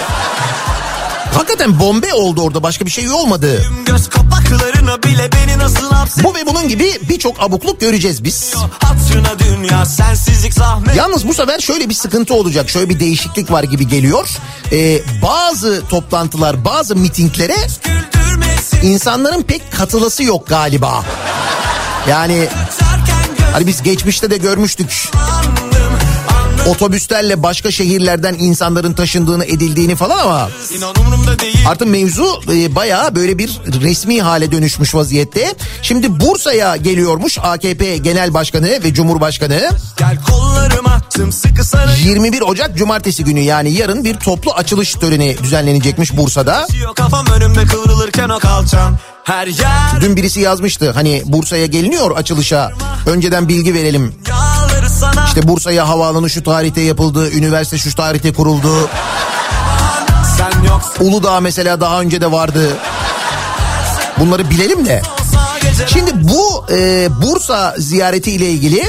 [1.36, 3.65] Hakikaten bombe oldu orada başka bir şey olmadı.
[3.86, 8.54] Göz kapaklarına bile beni nasıl hapset Bu ve bunun gibi birçok abukluk göreceğiz biz.
[9.39, 12.69] Dünya sensizlik zahmet Yalnız bu sefer şöyle bir sıkıntı olacak.
[12.69, 14.30] Şöyle bir değişiklik var gibi geliyor.
[14.71, 17.58] Ee, bazı toplantılar, bazı mitinglere
[18.84, 21.04] insanların pek katılası yok galiba.
[22.10, 22.48] Yani
[23.54, 25.10] hani biz geçmişte de görmüştük.
[26.69, 30.49] Otobüslerle başka şehirlerden insanların taşındığını edildiğini falan ama
[31.67, 35.56] artık mevzu e, bayağı böyle bir resmi hale dönüşmüş vaziyette.
[35.82, 39.69] Şimdi Bursa'ya geliyormuş AKP Genel Başkanı ve Cumhurbaşkanı.
[39.97, 46.17] Gel kollarıma sımsıkı sarı 21 Ocak Cumartesi günü yani yarın bir toplu açılış töreni düzenlenecekmiş
[46.17, 46.67] Bursa'da.
[46.95, 52.71] Kafam önümde kıvrılırken o kalçam Her yer Dün birisi yazmıştı hani Bursa'ya geliniyor açılışa
[53.08, 54.15] önceden bilgi verelim.
[55.28, 58.89] İşte Bursa'ya havaalanı şu tarihte yapıldı, üniversite şu tarihte kuruldu.
[61.00, 62.70] Uludağ mesela daha önce de vardı.
[64.20, 65.02] Bunları bilelim de.
[65.88, 68.84] Şimdi bu e, Bursa ziyareti ile ilgili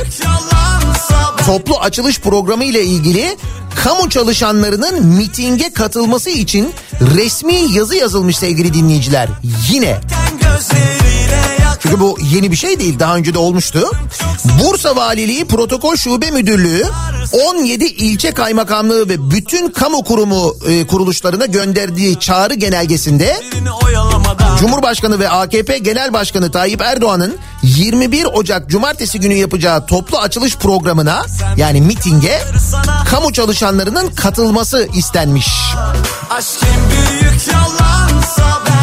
[1.46, 3.37] toplu açılış programı ile ilgili
[3.85, 6.72] kamu çalışanlarının mitinge katılması için
[7.14, 9.28] resmi yazı yazılmış sevgili dinleyiciler.
[9.70, 10.01] Yine
[11.81, 13.91] çünkü bu yeni bir şey değil daha önce de olmuştu.
[14.64, 16.87] Bursa Valiliği Protokol Şube Müdürlüğü
[17.33, 23.37] 17 ilçe kaymakamlığı ve bütün kamu kurumu e, kuruluşlarına gönderdiği çağrı genelgesinde
[24.61, 31.22] Cumhurbaşkanı ve AKP Genel Başkanı Tayyip Erdoğan'ın 21 Ocak Cumartesi günü yapacağı toplu açılış programına
[31.57, 32.41] yani mitinge
[33.11, 35.49] kamu çalışanlarının katılması istenmiş.
[36.31, 38.76] Aşk en büyük yalansa ben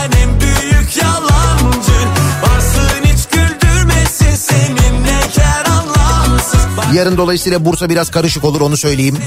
[6.94, 9.18] Yarın dolayısıyla Bursa biraz karışık olur onu söyleyeyim.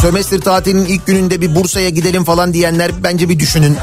[0.00, 3.76] Sömestr tatilinin ilk gününde bir Bursa'ya gidelim falan diyenler bence bir düşünün.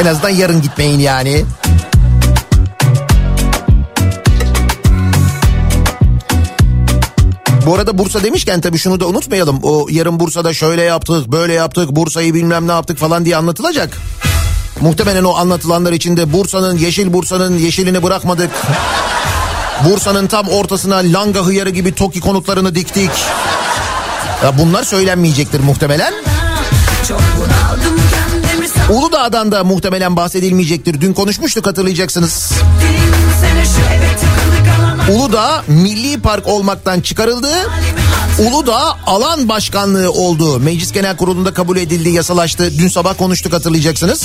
[0.00, 1.44] En azından yarın gitmeyin yani.
[7.66, 9.58] Bu arada Bursa demişken tabii şunu da unutmayalım.
[9.62, 13.96] O yarın Bursa'da şöyle yaptık, böyle yaptık, Bursa'yı bilmem ne yaptık falan diye anlatılacak.
[14.80, 18.50] Muhtemelen o anlatılanlar içinde Bursa'nın, Yeşil Bursa'nın yeşilini bırakmadık.
[19.84, 23.10] Bursa'nın tam ortasına langa hıyarı gibi TOKİ konutlarını diktik.
[24.44, 26.14] Ya bunlar söylenmeyecektir muhtemelen.
[28.90, 31.00] Uludağ'dan da muhtemelen bahsedilmeyecektir.
[31.00, 32.52] Dün konuşmuştuk hatırlayacaksınız.
[35.10, 37.48] Uludağ Milli Park olmaktan çıkarıldı.
[38.38, 40.58] Uludağ alan başkanlığı oldu.
[40.60, 42.78] Meclis Genel Kurulu'nda kabul edildi, yasalaştı.
[42.78, 44.24] Dün sabah konuştuk hatırlayacaksınız.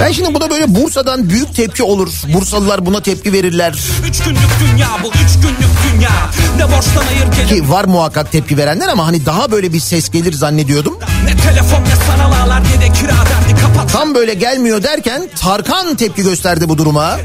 [0.00, 2.08] Ben şimdi buna böyle Bursa'dan büyük tepki olur.
[2.34, 3.74] Bursalılar buna tepki verirler.
[4.08, 6.10] Üç günlük dünya bu üç günlük dünya
[6.56, 10.10] Ne borçtan ayır gelir Ki var muhakkak tepki verenler ama hani daha böyle bir ses
[10.10, 10.98] gelir zannediyordum.
[11.24, 15.96] Ne telefon ne sanal ağlar ne de kira derdi kapat Tam böyle gelmiyor derken Tarkan
[15.96, 17.18] tepki gösterdi bu duruma.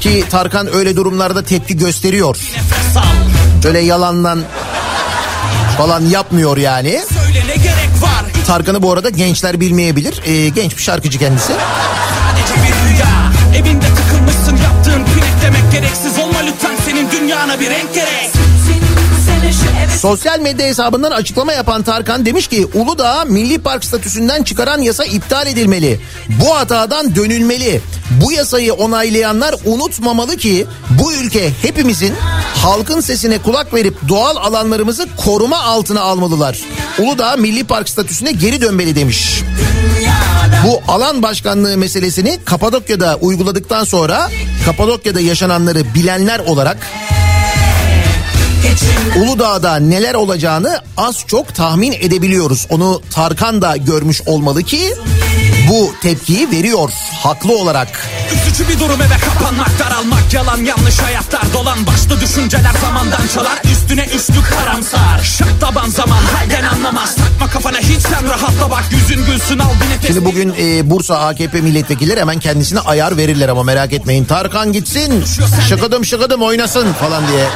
[0.00, 2.36] Ki Tarkan öyle durumlarda tepki gösteriyor.
[2.56, 3.19] nefes al
[3.64, 4.42] Böyle yalandan
[5.78, 7.00] falan yapmıyor yani.
[8.46, 10.20] Tarkan'ı bu arada gençler bilmeyebilir.
[10.24, 11.52] Ee, genç bir şarkıcı kendisi.
[11.52, 17.94] Sadece bir rüya Evinde tıkılmışsın yaptığın pinek demek gereksiz Olma lütfen senin dünyana bir renk
[17.94, 18.30] gerek
[20.00, 25.46] Sosyal medya hesabından açıklama yapan Tarkan demiş ki Uludağ Milli Park statüsünden çıkaran yasa iptal
[25.46, 26.00] edilmeli.
[26.28, 27.80] Bu hatadan dönülmeli.
[28.10, 32.14] Bu yasayı onaylayanlar unutmamalı ki bu ülke hepimizin
[32.56, 36.58] halkın sesine kulak verip doğal alanlarımızı koruma altına almalılar.
[36.98, 39.42] Uludağ Milli Park statüsüne geri dönmeli demiş.
[40.66, 44.30] Bu alan başkanlığı meselesini Kapadokya'da uyguladıktan sonra
[44.64, 46.78] Kapadokya'da yaşananları bilenler olarak
[49.22, 52.66] Uludağ'da neler olacağını az çok tahmin edebiliyoruz.
[52.70, 54.94] Onu Tarkan da görmüş olmalı ki
[55.70, 56.90] bu tepkiyi veriyor
[57.22, 58.08] haklı olarak.
[58.34, 64.06] Üzücü bir durum eve kapanmak daralmak Yalan yanlış hayatlar dolan Başlı düşünceler zamandan çalar Üstüne
[64.06, 69.58] üstlük karamsar Şak taban zaman halden anlamaz Takma kafana hiç sen rahatla bak Yüzün gülsün
[69.58, 73.92] al bir nefes Şimdi bugün e, Bursa AKP milletvekilleri hemen kendisine ayar verirler ama merak
[73.92, 74.24] etmeyin.
[74.24, 75.24] Tarkan gitsin,
[75.68, 77.46] şıkıdım şıkıdım oynasın falan diye.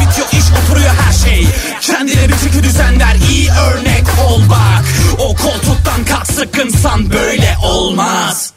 [0.00, 0.44] bitiyor iş
[0.82, 1.46] oturuyor her şey
[1.80, 4.84] Kendine bir çeki düzen ver iyi örnek ol bak.
[5.18, 8.52] O koltuktan kalk sıkınsan böyle olmaz.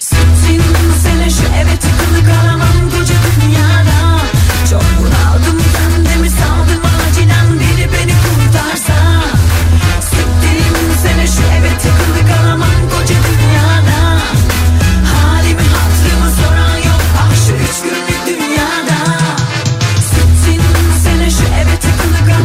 [0.00, 0.62] Sittin
[1.02, 4.20] sene şu eve tıkılı kalamam koca dünyada.
[4.70, 5.67] Çok bunaldım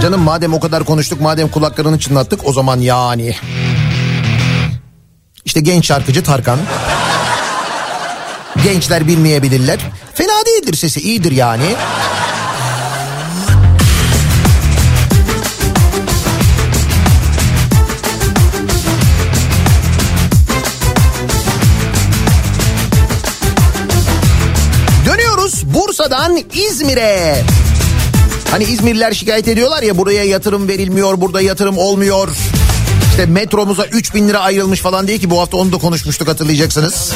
[0.04, 3.36] Canım madem o kadar konuştuk, madem kulaklarını çınlattık o zaman yani.
[5.46, 6.60] İşte genç şarkıcı Tarkan.
[8.64, 9.80] Gençler bilmeyebilirler.
[10.14, 11.76] Fena değildir sesi, iyidir yani.
[25.64, 27.44] Bursa'dan İzmir'e.
[28.54, 32.30] Hani İzmirliler şikayet ediyorlar ya buraya yatırım verilmiyor, burada yatırım olmuyor.
[33.10, 37.14] İşte metromuza 3 bin lira ayrılmış falan diye ki bu hafta onu da konuşmuştuk hatırlayacaksınız.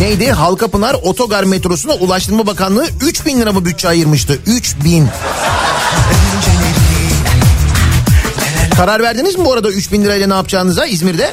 [0.00, 0.30] Neydi?
[0.30, 4.38] Halkapınar Otogar metrosuna Ulaştırma Bakanlığı 3 bin lira mı bütçe ayırmıştı?
[4.46, 5.08] 3 bin.
[8.76, 11.30] Karar verdiniz mi bu arada 3 bin lirayla ne yapacağınıza İzmir'de?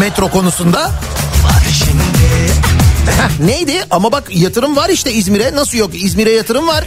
[0.00, 0.90] Metro konusunda.
[3.44, 3.84] Neydi?
[3.90, 5.56] Ama bak yatırım var işte İzmir'e.
[5.56, 5.90] Nasıl yok?
[6.02, 6.84] İzmir'e yatırım var.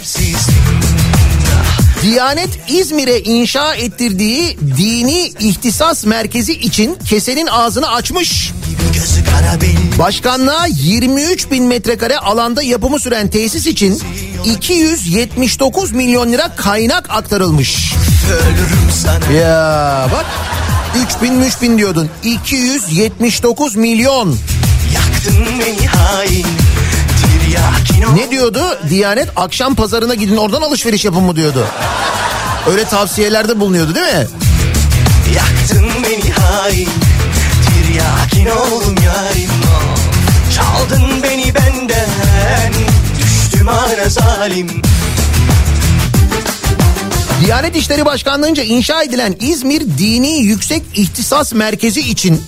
[2.01, 8.51] Diyanet İzmir'e inşa ettirdiği dini ihtisas merkezi için kesenin ağzını açmış.
[9.99, 14.01] Başkanlığa 23 bin metrekare alanda yapımı süren tesis için
[14.45, 17.93] 279 milyon lira kaynak aktarılmış.
[19.39, 20.25] Ya bak
[21.17, 24.37] 3 bin 3 bin diyordun 279 milyon.
[28.15, 28.77] Ne diyordu?
[28.89, 31.67] Diyanet akşam pazarına gidin oradan alışveriş yapın mı diyordu.
[32.69, 34.27] Öyle tavsiyelerde bulunuyordu değil mi?
[35.35, 36.89] Yaktın beni hain
[37.67, 39.51] Tiryakin oldum yarim
[40.55, 42.73] Çaldın beni benden
[43.19, 44.81] Düştüm ara zalim
[47.45, 52.41] Diyanet İşleri Başkanlığı'nca inşa edilen İzmir Dini Yüksek İhtisas Merkezi için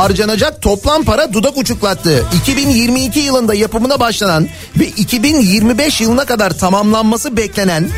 [0.00, 2.26] harcanacak toplam para dudak uçuklattı.
[2.40, 7.88] 2022 yılında yapımına başlanan ve 2025 yılına kadar tamamlanması beklenen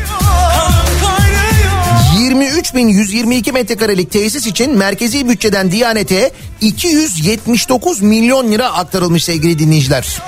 [2.17, 6.31] 23.122 metrekarelik tesis için merkezi bütçeden Diyanet'e
[6.61, 10.21] 279 milyon lira aktarılmış sevgili dinleyiciler.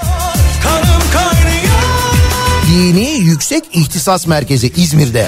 [2.68, 5.28] Dini Yüksek İhtisas Merkezi İzmir'de.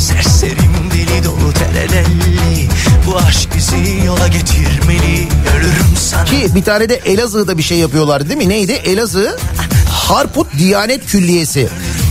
[0.00, 0.77] Serserim
[1.24, 2.68] dolu terelelli
[3.06, 8.28] Bu aşk bizi yola getirmeli Ölürüm sana Ki bir tane de Elazığ'da bir şey yapıyorlar
[8.28, 8.48] değil mi?
[8.48, 8.72] Neydi?
[8.72, 9.38] Elazığ
[10.08, 11.68] Harput Diyanet Külliyesi.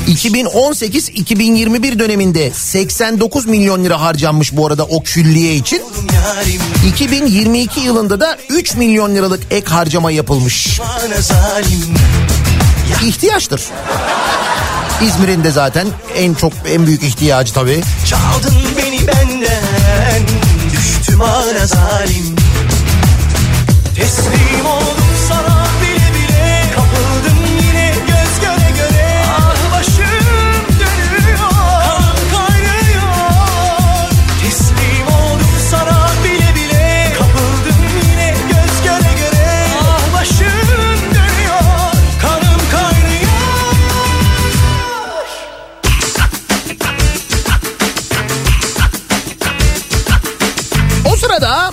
[0.08, 5.82] 2018-2021 döneminde 89 milyon lira harcanmış bu arada o külliye için.
[6.14, 10.80] yarim 2022 yılında da 3 milyon liralık ek harcama yapılmış.
[13.06, 13.62] İhtiyaçtır.
[15.02, 17.82] İzmir'in de zaten en çok en büyük ihtiyacı tabii.
[18.10, 18.87] Çaldın beni
[23.96, 24.66] Düştüm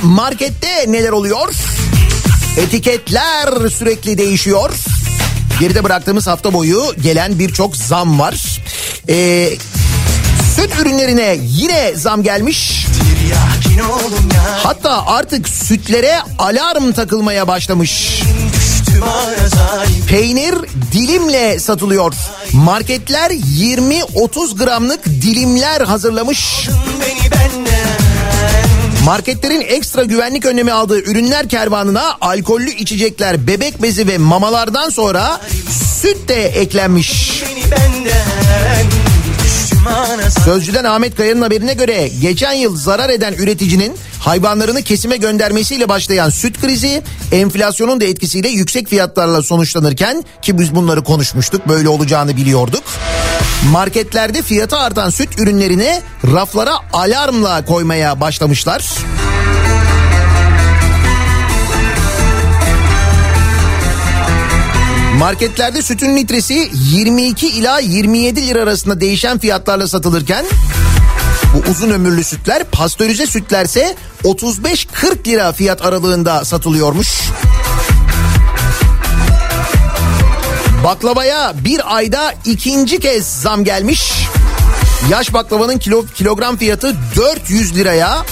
[0.04, 1.54] markette neler oluyor?
[2.56, 4.70] Etiketler sürekli değişiyor.
[5.60, 8.60] Geride bıraktığımız hafta boyu gelen birçok zam var.
[9.08, 9.50] Ee,
[10.56, 12.86] süt ürünlerine yine zam gelmiş.
[14.62, 18.22] Hatta artık sütlere alarm takılmaya başlamış.
[20.08, 20.54] Peynir
[20.92, 22.14] dilimle satılıyor.
[22.52, 26.68] Marketler 20-30 gramlık dilimler hazırlamış.
[27.00, 28.13] beni benden
[29.04, 35.40] Marketlerin ekstra güvenlik önlemi aldığı ürünler kervanına alkollü içecekler, bebek bezi ve mamalardan sonra
[36.00, 37.42] süt de eklenmiş.
[40.44, 46.60] Sözcüden Ahmet Kaya'nın haberine göre geçen yıl zarar eden üreticinin hayvanlarını kesime göndermesiyle başlayan süt
[46.60, 47.02] krizi
[47.32, 52.82] enflasyonun da etkisiyle yüksek fiyatlarla sonuçlanırken ki biz bunları konuşmuştuk böyle olacağını biliyorduk.
[53.72, 58.84] Marketlerde fiyatı artan süt ürünlerini raflara alarmla koymaya başlamışlar.
[65.18, 70.44] Marketlerde sütün litresi 22 ila 27 lira arasında değişen fiyatlarla satılırken
[71.54, 77.08] bu uzun ömürlü sütler pastörize sütlerse 35-40 lira fiyat aralığında satılıyormuş.
[80.84, 84.12] Baklavaya bir ayda ikinci kez zam gelmiş.
[85.10, 88.22] Yaş baklavanın kilo, kilogram fiyatı 400 liraya.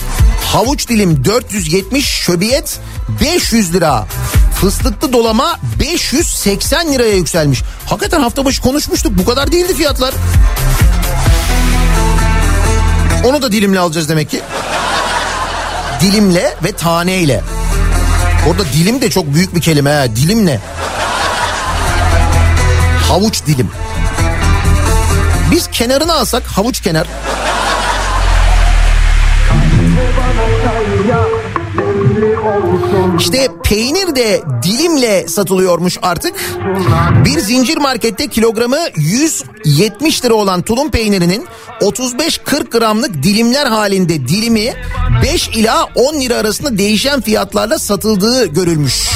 [0.52, 2.80] Havuç dilim 470, şöbiyet
[3.20, 4.06] 500 lira.
[4.60, 7.62] Fıstıklı dolama 580 liraya yükselmiş.
[7.86, 10.14] Hakikaten hafta başı konuşmuştuk bu kadar değildi fiyatlar.
[13.24, 14.40] Onu da dilimle alacağız demek ki.
[16.00, 17.40] Dilimle ve taneyle.
[18.48, 20.16] Orada dilim de çok büyük bir kelime ha.
[20.16, 20.60] Dilim ne?
[23.12, 23.68] Havuç dilim.
[25.50, 27.06] Biz kenarını alsak havuç kenar.
[33.18, 36.34] İşte peynir de dilimle satılıyormuş artık.
[37.24, 41.46] Bir zincir markette kilogramı 170 lira olan tulum peynirinin
[41.80, 44.74] 35-40 gramlık dilimler halinde dilimi
[45.22, 49.10] 5 ila 10 lira arasında değişen fiyatlarla satıldığı görülmüş.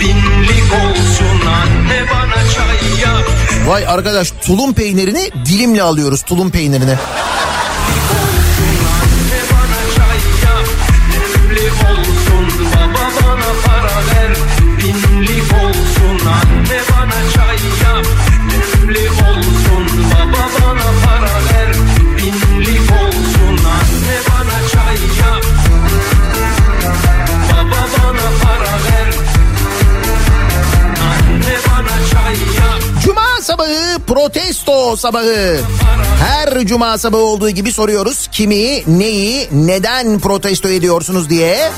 [0.00, 3.30] Binlik olsun anne bana çay yap
[3.66, 6.94] Vay arkadaş tulum peynirini dilimle alıyoruz tulum peynirini.
[34.06, 35.60] Protesto sabahı.
[36.20, 41.70] Her cuma sabahı olduğu gibi soruyoruz kimi, neyi, neden protesto ediyorsunuz diye.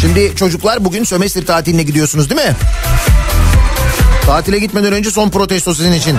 [0.00, 2.56] Şimdi çocuklar bugün sömestr tatiline gidiyorsunuz değil mi?
[4.26, 6.16] Tatile gitmeden önce son protesto sizin için.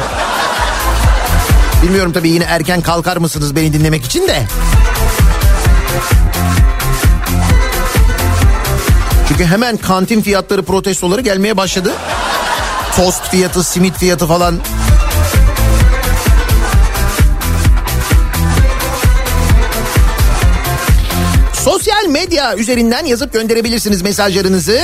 [1.83, 4.43] Bilmiyorum tabii yine erken kalkar mısınız beni dinlemek için de.
[9.27, 11.93] Çünkü hemen kantin fiyatları protestoları gelmeye başladı.
[12.95, 14.59] Tost fiyatı, simit fiyatı falan.
[21.53, 24.81] Sosyal medya üzerinden yazıp gönderebilirsiniz mesajlarınızı.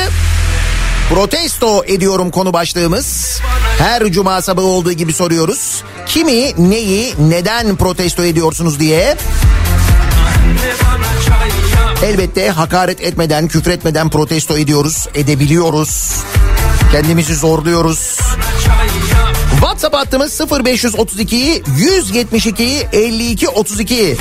[1.09, 3.39] Protesto ediyorum konu başlığımız.
[3.77, 5.83] Her cuma sabahı olduğu gibi soruyoruz.
[6.05, 9.17] kimi, neyi, neden protesto ediyorsunuz diye.
[12.03, 16.13] Elbette hakaret etmeden, küfretmeden protesto ediyoruz, edebiliyoruz.
[16.91, 18.19] Kendimizi zorluyoruz.
[19.51, 24.17] WhatsApp hattımız 0532 172 52 32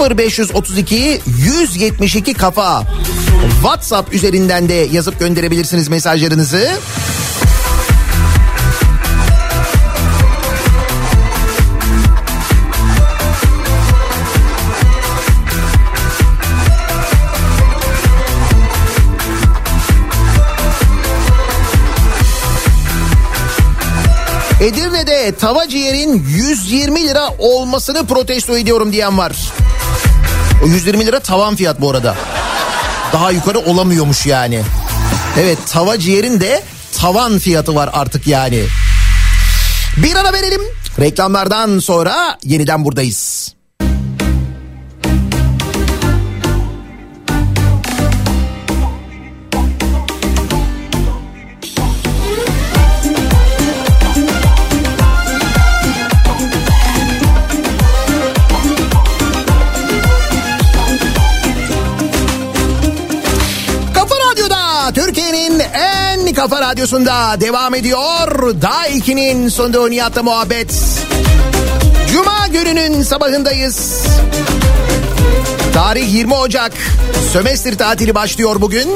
[0.00, 2.82] 0532 172 kafa.
[3.62, 6.70] WhatsApp üzerinden de yazıp gönderebilirsiniz mesajlarınızı.
[24.60, 29.36] Edirne'de tava ciğerin 120 lira olmasını protesto ediyorum diyen var.
[30.64, 32.16] O 120 lira tavan fiyat bu arada.
[33.12, 34.62] Daha yukarı olamıyormuş yani.
[35.40, 36.62] Evet tava ciğerin de
[36.98, 38.64] tavan fiyatı var artık yani.
[39.96, 40.60] Bir ara verelim.
[41.00, 43.54] Reklamlardan sonra yeniden buradayız.
[66.30, 68.54] En kafa radyosunda devam ediyor.
[68.62, 70.74] Daiki'nin sonunda Nihat'la muhabbet.
[72.12, 74.06] Cuma gününün sabahındayız.
[75.74, 76.72] Tarih 20 Ocak.
[77.32, 78.88] Sömestr tatili başlıyor bugün.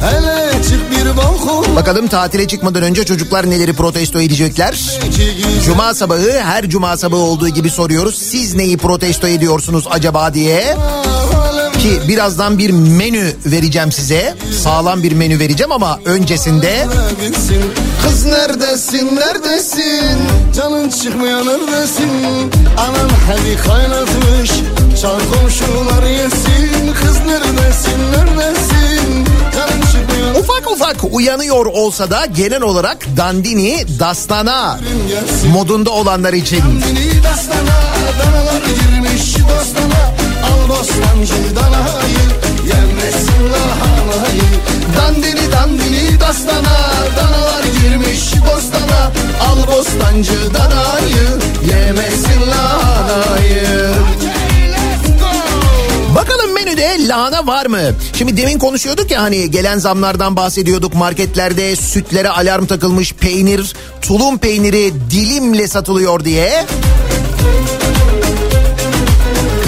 [0.00, 4.98] Hele çık bir balkon Bakalım tatile çıkmadan önce çocuklar neleri protesto edecekler.
[5.64, 8.18] Cuma sabahı her cuma sabahı olduğu gibi soruyoruz.
[8.18, 10.76] Siz neyi protesto ediyorsunuz acaba diye.
[11.84, 14.34] Ki birazdan bir menü vereceğim size.
[14.62, 16.86] Sağlam bir menü vereceğim ama öncesinde
[18.02, 20.18] Kız neredesin neredesin?
[20.56, 22.10] Canın çıkmıyor neredesin?
[22.78, 24.50] Anan hadi kaynatmış
[25.02, 26.94] Çal komşular yesin.
[27.02, 29.24] Kız neredesin neredesin?
[29.54, 34.80] Canın çıkmıyor ufak ufak uyanıyor olsa da genel olarak dandini dastana
[35.52, 36.62] modunda olanlar için.
[36.62, 37.84] Dini dastana
[38.18, 42.24] Danalar girmiş dostana Al bostancı danayı
[42.66, 44.50] Yemesin lahanayı
[44.96, 46.78] Dandini dandini dastana
[47.16, 51.28] Danalar girmiş bostana Al bostancı danayı
[51.68, 53.94] Yemesin lahanayı
[56.14, 57.80] Bakalım menüde lahana var mı?
[58.18, 60.94] Şimdi demin konuşuyorduk ya hani gelen zamlardan bahsediyorduk.
[60.94, 66.66] Marketlerde sütlere alarm takılmış peynir, tulum peyniri dilimle satılıyor diye.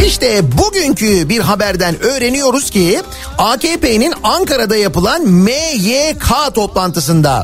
[0.06, 3.00] İşte bugünkü bir haberden öğreniyoruz ki
[3.38, 7.42] AKP'nin Ankara'da yapılan MYK toplantısında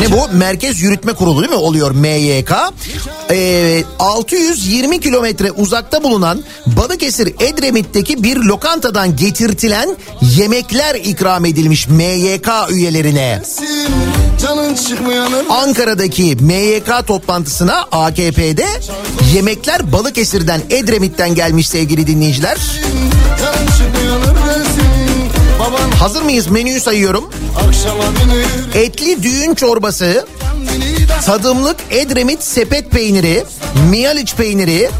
[0.00, 0.36] ne bu?
[0.36, 2.52] Merkez Yürütme Kurulu değil mi oluyor MYK?
[3.30, 9.96] Ee, 620 kilometre uzakta bulunan Balıkesir Edremit'teki bir lokantadan getirtilen
[10.36, 13.42] yemekler ikram edilmiş MYK üyelerine.
[15.48, 18.66] Ankara'daki MYK toplantısına AKP'de
[19.34, 22.56] yemekler Balıkesir'den Edremit'ten gelmiş sevgili dinleyiciler.
[25.98, 26.46] Hazır mıyız?
[26.46, 27.30] Menüyü sayıyorum.
[28.74, 30.26] Etli düğün çorbası,
[31.26, 33.44] tadımlık Edremit sepet peyniri,
[33.90, 34.90] Miyaliç peyniri,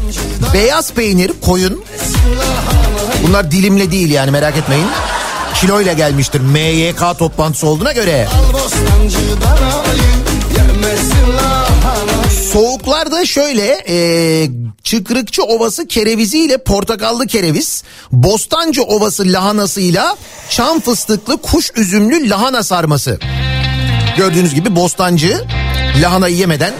[0.53, 1.83] beyaz peynir, koyun.
[3.27, 4.87] Bunlar dilimle değil yani merak etmeyin.
[5.61, 8.27] Kiloyla gelmiştir MYK toplantısı olduğuna göre.
[8.27, 10.22] Al bostancı lahanayı
[12.53, 13.95] Soğuklar da şöyle e,
[14.83, 20.15] Çıkrıkçı Ovası kereviziyle portakallı kereviz, Bostancı Ovası lahanasıyla
[20.49, 23.19] çam fıstıklı kuş üzümlü lahana sarması.
[24.17, 25.45] Gördüğünüz gibi Bostancı
[26.01, 26.73] lahanayı yemeden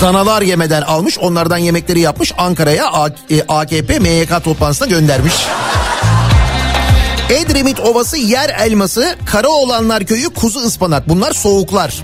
[0.00, 5.34] danalar yemeden almış onlardan yemekleri yapmış Ankara'ya A- e, AKP MYK toplantısına göndermiş.
[7.30, 12.02] Edremit Ovası yer elması, Karaoğlanlar Köyü kuzu ıspanak bunlar soğuklar.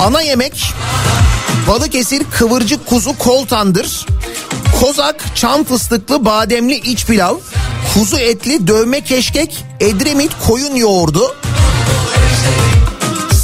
[0.00, 0.72] Ana yemek
[1.68, 4.06] Balıkesir kıvırcık kuzu kol tandır.
[4.80, 7.36] Kozak çam fıstıklı bademli iç pilav.
[7.94, 9.64] Kuzu etli dövme keşkek.
[9.80, 11.36] Edremit koyun yoğurdu.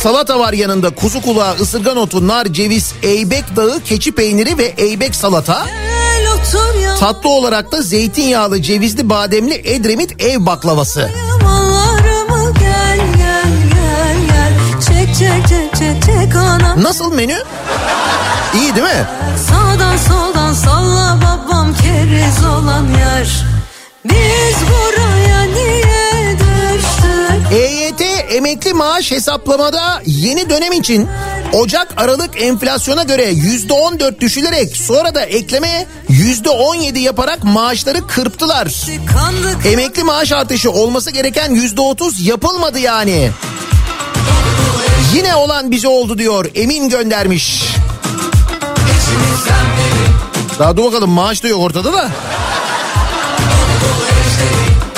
[0.03, 5.15] Salata var yanında kuzu kulağı, ısırgan otu, nar, ceviz, eybek dağı, keçi peyniri ve eybek
[5.15, 5.67] salata.
[7.01, 11.11] Tatlı olarak da zeytinyağlı, cevizli, bademli Edremit ev baklavası.
[16.83, 17.37] Nasıl menü?
[18.55, 19.07] İyi değil mi?
[19.49, 23.29] Sağdan soldan salla babam keriz olan yer
[24.05, 28.01] Biz buraya niye düştük EYT
[28.35, 31.09] emekli maaş hesaplamada yeni dönem için
[31.53, 37.45] Ocak Aralık enflasyona göre yüzde on dört düşülerek sonra da ekleme yüzde on yedi yaparak
[37.45, 38.75] maaşları kırptılar.
[39.65, 43.31] Emekli maaş artışı olması gereken yüzde otuz yapılmadı yani.
[45.15, 47.65] Yine olan bize oldu diyor Emin göndermiş.
[50.59, 52.11] Daha dur bakalım maaş da yok ortada da.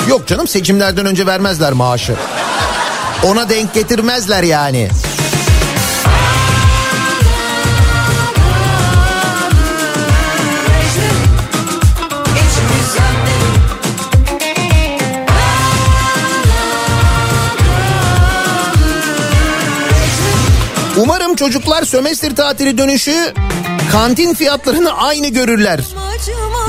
[0.09, 2.15] Yok canım seçimlerden önce vermezler maaşı.
[3.23, 4.89] Ona denk getirmezler yani.
[20.97, 23.33] Umarım çocuklar sömestr tatili dönüşü
[23.91, 25.79] kantin fiyatlarını aynı görürler.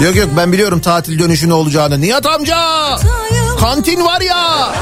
[0.05, 2.01] Yok yok ben biliyorum tatil dönüşü ne olacağını.
[2.01, 2.59] Nihat amca
[3.61, 4.73] kantin var ya.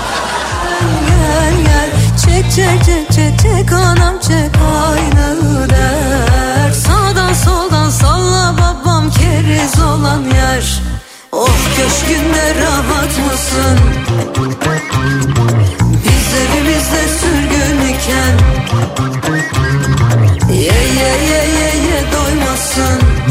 [2.24, 4.50] Çek çek çek çek çek anam çek
[4.86, 10.80] aynı der Sağdan soldan salla babam keriz olan yer
[11.32, 13.78] Oh köşkünde rahat mısın
[16.04, 18.45] Biz evimizde sürgün iken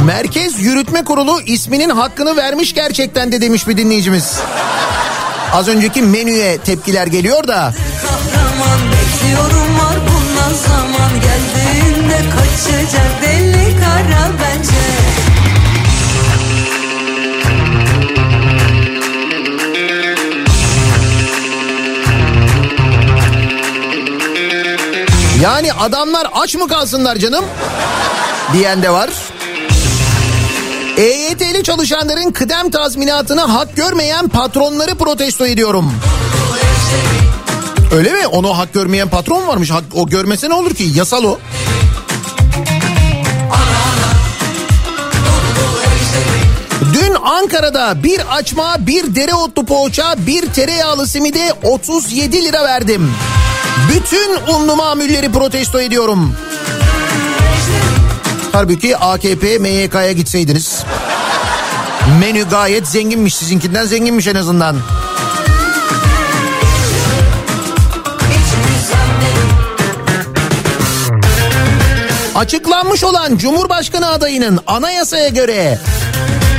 [0.05, 4.39] Merkez Yürütme Kurulu isminin hakkını vermiş gerçekten de demiş bir dinleyicimiz.
[5.53, 7.73] Az önceki menüye tepkiler geliyor da.
[8.01, 14.75] Kahraman bekliyorum var bundan zaman Geldiğinde kaçacak deli kara bence
[25.41, 27.45] Yani adamlar aç mı kalsınlar canım?
[28.53, 29.09] Diyen de var.
[30.97, 35.91] EYT'li çalışanların kıdem tazminatını hak görmeyen patronları protesto ediyorum.
[37.91, 38.27] Öyle mi?
[38.27, 39.71] Onu hak görmeyen patron varmış.
[39.71, 40.83] Hak, o görmese ne olur ki?
[40.95, 41.39] Yasal o.
[46.93, 53.11] Dün Ankara'da bir açma, bir dereotlu poğaça, bir tereyağlı simide 37 lira verdim.
[53.93, 56.35] Bütün unlu mamulleri protesto ediyorum.
[58.55, 60.74] Halbuki AKP, MYK'ya gitseydiniz.
[62.19, 64.75] Menü gayet zenginmiş sizinkinden zenginmiş en azından.
[72.35, 75.79] Açıklanmış olan Cumhurbaşkanı adayının anayasaya göre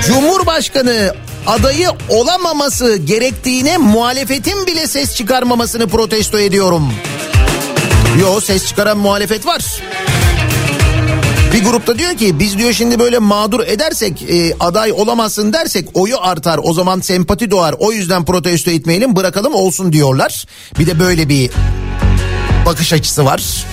[0.06, 1.14] Cumhurbaşkanı
[1.46, 6.92] adayı olamaması gerektiğine muhalefetin bile ses çıkarmamasını protesto ediyorum.
[8.20, 9.62] Yo ses çıkaran muhalefet var.
[11.52, 16.16] Bir grupta diyor ki biz diyor şimdi böyle mağdur edersek e, aday olamazsın dersek oyu
[16.20, 20.46] artar o zaman sempati doğar o yüzden protesto etmeyelim bırakalım olsun diyorlar.
[20.78, 21.50] Bir de böyle bir
[22.66, 23.66] bakış açısı var.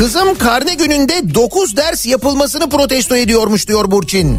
[0.00, 4.38] Kızım karne gününde 9 ders yapılmasını protesto ediyormuş diyor Burçin.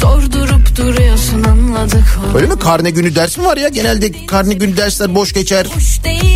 [0.00, 3.68] Sordurup duruyorsun anladık Öyle mi karne günü ders mi var ya?
[3.68, 5.66] Genelde karne günü dersler boş geçer.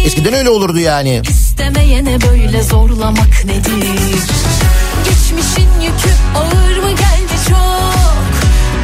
[0.05, 1.23] Eskiden öyle olurdu yani.
[1.29, 3.89] İstemeyene böyle zorlamak nedir?
[5.05, 8.25] Geçmişin yükü ağır mı geldi çok?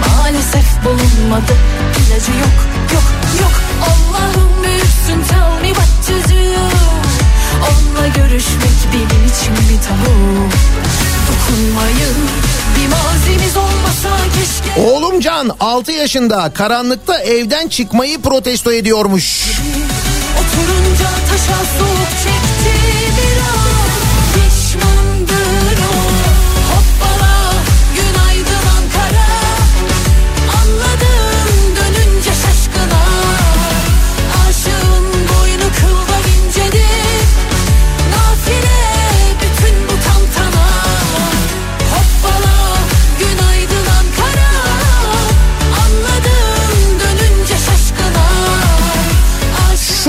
[0.09, 1.53] Maalesef bulunmadı
[1.99, 2.57] ilacı yok
[2.93, 3.03] yok
[3.41, 3.53] yok
[3.83, 6.39] Allah'ım büyüksün tell me what to do
[7.71, 10.14] Onunla görüşmek benim için bir tabu
[11.29, 12.16] Dokunmayın
[12.77, 14.81] bir mazimiz olmasa keşke.
[14.81, 19.45] Oğlum Can 6 yaşında karanlıkta evden çıkmayı protesto ediyormuş.
[20.39, 22.75] Oturunca taşa soğuk çekti
[23.16, 23.80] bir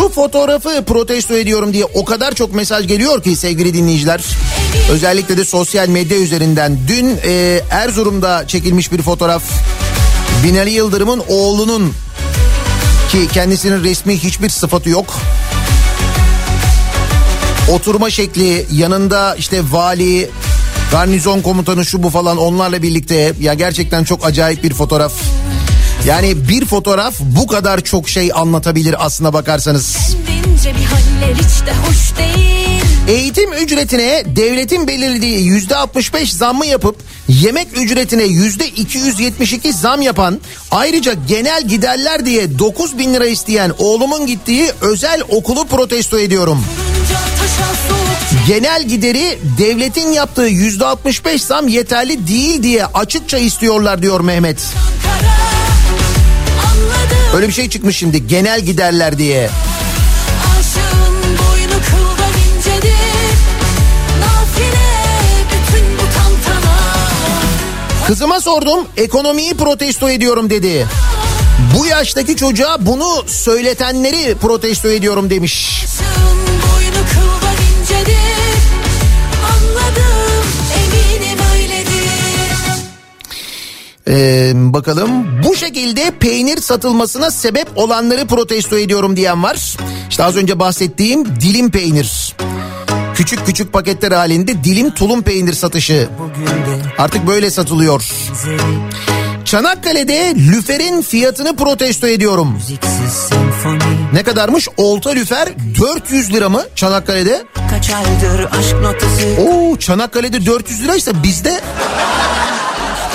[0.01, 4.23] Şu fotoğrafı protesto ediyorum diye o kadar çok mesaj geliyor ki sevgili dinleyiciler.
[4.91, 6.79] Özellikle de sosyal medya üzerinden.
[6.87, 9.43] Dün e, Erzurum'da çekilmiş bir fotoğraf.
[10.43, 11.93] Binali Yıldırım'ın oğlunun
[13.11, 15.13] ki kendisinin resmi hiçbir sıfatı yok.
[17.71, 20.29] Oturma şekli yanında işte vali,
[20.91, 25.13] garnizon komutanı şu bu falan onlarla birlikte ya gerçekten çok acayip bir fotoğraf.
[26.05, 29.97] Yani bir fotoğraf bu kadar çok şey anlatabilir aslına bakarsanız.
[33.07, 36.95] Eğitim ücretine devletin belirlediği yüzde 65 zammı yapıp
[37.27, 40.39] yemek ücretine yüzde 272 zam yapan
[40.71, 46.65] ayrıca genel giderler diye 9 bin lira isteyen oğlumun gittiği özel okulu protesto ediyorum.
[48.47, 54.57] Genel gideri devletin yaptığı yüzde 65 zam yeterli değil diye açıkça istiyorlar diyor Mehmet.
[57.35, 59.49] Öyle bir şey çıkmış şimdi genel giderler diye.
[68.07, 70.87] Kızıma sordum ekonomiyi protesto ediyorum dedi.
[71.77, 75.85] Bu yaştaki çocuğa bunu söyletenleri protesto ediyorum demiş.
[75.85, 76.50] Aşığın
[84.07, 89.77] Ee, bakalım bu şekilde peynir satılmasına sebep olanları protesto ediyorum diyen var.
[90.09, 92.35] İşte az önce bahsettiğim dilim peynir.
[93.15, 96.09] Küçük küçük paketler halinde dilim tulum peynir satışı.
[96.97, 98.09] Artık böyle satılıyor.
[99.45, 102.59] Çanakkale'de lüferin fiyatını protesto ediyorum.
[104.13, 104.67] Ne kadarmış?
[104.77, 105.49] Olta lüfer
[105.79, 107.43] 400 lira mı Çanakkale'de?
[109.41, 111.61] Oo Çanakkale'de 400 liraysa bizde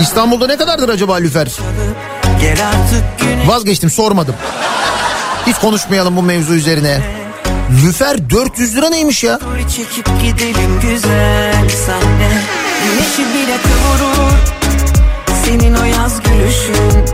[0.00, 1.48] İstanbul'da ne kadardır acaba lüfer?
[2.40, 4.34] Gel artık güne Vazgeçtim sormadım.
[5.46, 7.00] Hiç konuşmayalım bu mevzu üzerine.
[7.84, 9.38] Lüfer 400 lira neymiş ya?
[9.76, 12.42] Çekip gidelim güzel sahne
[12.84, 14.38] Güneşi bile kıvırır
[15.44, 17.04] Senin o yaz gülüşün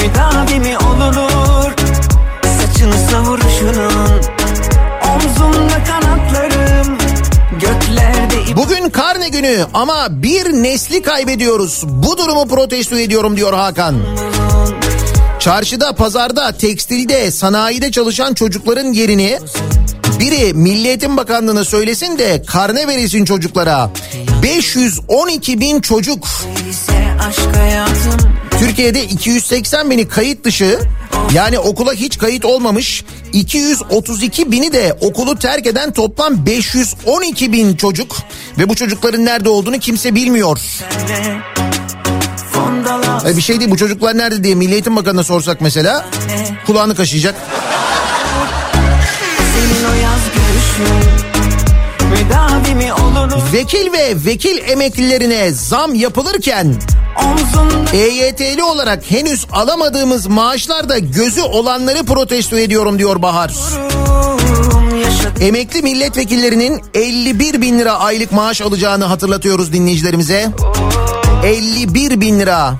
[0.00, 1.72] Müdavimi olunur
[2.60, 4.20] Saçını savuruşunun
[5.14, 6.49] Omzumda ip
[8.56, 11.84] Bugün karne günü ama bir nesli kaybediyoruz.
[11.86, 13.96] Bu durumu protesto ediyorum diyor Hakan.
[15.38, 19.38] Çarşıda, pazarda, tekstilde, sanayide çalışan çocukların yerini
[20.20, 23.90] biri Milli Eğitim Bakanlığı'na söylesin de karne verilsin çocuklara.
[24.42, 26.28] 512 bin çocuk.
[27.28, 30.80] aşk hayatım Türkiye'de 280 bini kayıt dışı
[31.34, 38.16] yani okula hiç kayıt olmamış 232 bini de okulu terk eden toplam 512 bin çocuk
[38.58, 40.60] ve bu çocukların nerede olduğunu kimse bilmiyor.
[43.26, 46.06] E bir şey değil bu çocuklar nerede diye Milli Eğitim Bakanı'na sorsak mesela
[46.66, 47.34] kulağını kaşıyacak.
[53.52, 56.76] Vekil ve vekil emeklilerine zam yapılırken
[57.92, 63.52] EYT'li olarak henüz alamadığımız maaşlarda gözü olanları protesto ediyorum diyor Bahar.
[65.40, 70.50] Emekli milletvekillerinin 51 bin lira aylık maaş alacağını hatırlatıyoruz dinleyicilerimize.
[71.44, 72.74] 51 bin lira.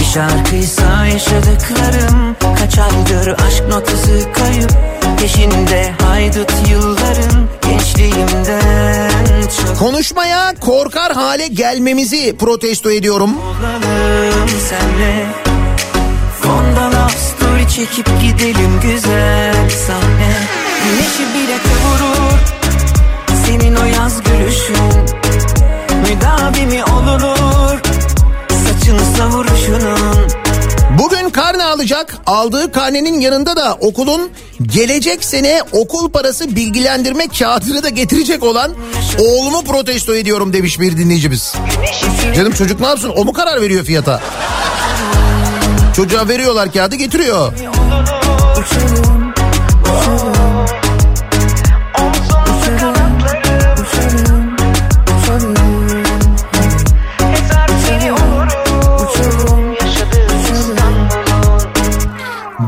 [0.00, 4.72] Bir şarkıysa yaşadıklarım Kaç aydır aşk notası kayıp
[5.20, 7.61] Peşinde haydut yılların
[9.78, 13.30] Konuşmaya korkar hale gelmemizi protesto ediyorum.
[14.70, 15.42] senle.
[17.76, 20.32] Çekip gidelim güzel sahne.
[20.84, 22.40] Güneşi bile kıvırır
[23.46, 24.76] Senin o yaz gülüşün.
[26.02, 27.80] Müdavimi olunur
[28.48, 30.41] Saçını savuruşunun
[30.98, 32.14] Bugün karne alacak.
[32.26, 34.30] Aldığı karnenin yanında da okulun
[34.66, 38.72] gelecek sene okul parası bilgilendirme kağıdını da getirecek olan
[39.18, 41.54] oğlumu protesto ediyorum demiş bir dinleyicimiz.
[42.36, 43.12] Canım çocuk ne yapsın?
[43.16, 44.20] O mu karar veriyor fiyata?
[45.96, 47.52] Çocuğa veriyorlar kağıdı getiriyor.
[47.52, 50.41] Uçalım, uçalım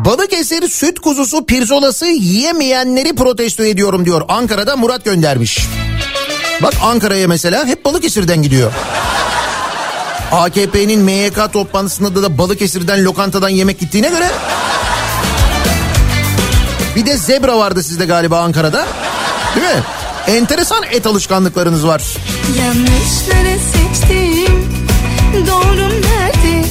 [0.05, 4.23] Balıkesir süt kuzusu pirzolası yiyemeyenleri protesto ediyorum diyor.
[4.29, 5.67] Ankara'da Murat göndermiş.
[6.63, 8.73] Bak Ankara'ya mesela hep Balıkesir'den gidiyor.
[10.33, 14.31] AKP'nin MYK toplantısında da Balıkesir'den lokantadan yemek gittiğine göre...
[16.97, 18.87] Bir de zebra vardı sizde galiba Ankara'da.
[19.57, 19.83] Değil mi?
[20.27, 22.03] Enteresan et alışkanlıklarınız var.
[22.59, 24.69] Yanlışları seçtim
[25.47, 26.69] Doğrum nerede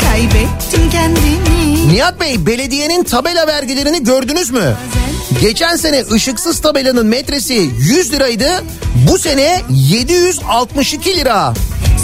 [0.00, 1.45] Kaybettim kendimi
[1.86, 4.76] Nihat Bey belediyenin tabela vergilerini gördünüz mü?
[5.40, 8.64] Geçen sene ışıksız tabelanın metresi 100 liraydı.
[9.10, 11.54] Bu sene 762 lira.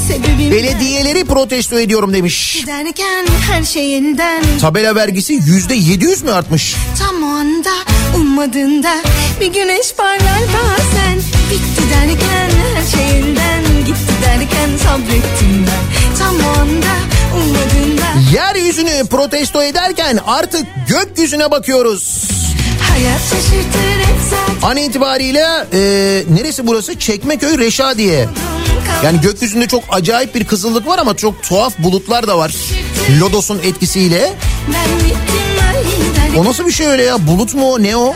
[0.09, 2.57] Sebebim Belediyeleri protesto ediyorum demiş.
[2.61, 6.75] Giderken her şey elden Tabela vergisi yüzde 700 mü artmış?
[6.99, 7.71] Tam o anda
[8.17, 8.95] ummadığında
[9.41, 11.17] Bir güneş parlar bazen
[11.51, 16.93] Bitti derken her şey elden Gitti derken sabrettim ben Tam o anda
[18.33, 22.29] Yeryüzünü protesto ederken artık gökyüzüne bakıyoruz.
[24.63, 25.79] An itibariyle e,
[26.35, 26.99] neresi burası?
[26.99, 28.29] Çekmeköy Reşadiye.
[29.05, 32.55] Yani gökyüzünde çok acayip bir kızıllık var ama çok tuhaf bulutlar da var.
[33.21, 34.33] Lodos'un etkisiyle.
[36.39, 37.27] O nasıl bir şey öyle ya?
[37.27, 37.83] Bulut mu o?
[37.83, 38.15] Ne o?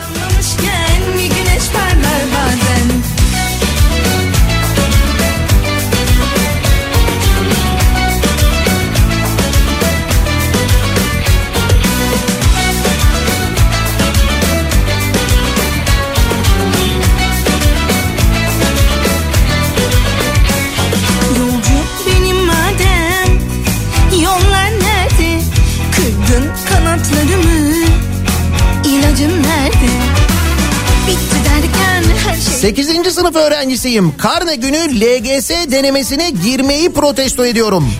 [33.26, 34.16] Sınıf öğrencisiyim.
[34.16, 37.92] Karne günü LGS denemesine girmeyi protesto ediyorum.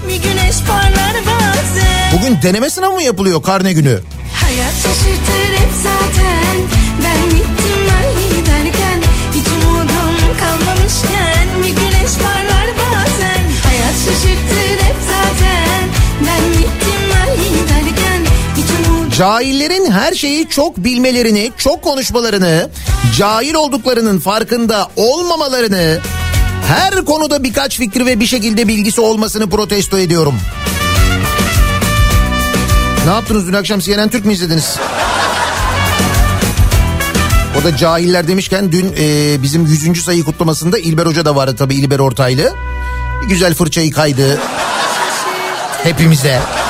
[2.13, 4.01] Bugün deneme sınavı mı yapılıyor karne günü?
[4.35, 6.57] Hayat şaşırtır hep zaten
[7.05, 7.56] Ben
[19.17, 22.71] Cahillerin her şeyi çok bilmelerini, çok konuşmalarını,
[23.17, 25.99] cahil olduklarının farkında olmamalarını,
[26.67, 30.35] her konuda birkaç fikri ve bir şekilde bilgisi olmasını protesto ediyorum.
[33.07, 34.77] Ne yaptınız dün akşam CNN Türk mü izlediniz?
[37.61, 40.05] O da cahiller demişken dün e, bizim 100.
[40.05, 42.55] sayı kutlamasında İlber Hoca da vardı tabii İlber Ortaylı.
[43.23, 44.39] Bir güzel fırçayı kaydı
[45.83, 46.66] hepimize.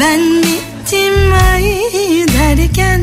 [0.00, 1.64] Ben bittim ay
[2.26, 3.00] derken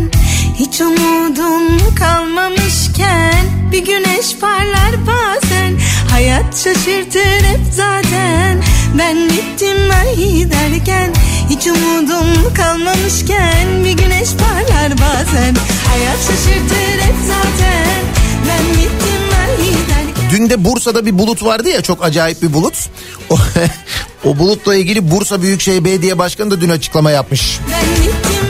[0.56, 5.74] Hiç umudum kalmamışken Bir güneş parlar bazen
[6.12, 8.64] Hayat şaşırtır hep zaten.
[8.98, 11.14] Ben bittim ay derken
[11.50, 15.56] Hiç umudum kalmamışken Bir güneş parlar bazen
[15.88, 18.02] Hayat şaşırtır hep zaten.
[18.48, 19.97] Ben bittim ay derken
[20.32, 22.90] Dün de Bursa'da bir bulut vardı ya çok acayip bir bulut.
[23.30, 23.36] O,
[24.26, 27.60] o bulutla ilgili Bursa Büyükşehir Belediye Başkanı da dün açıklama yapmış.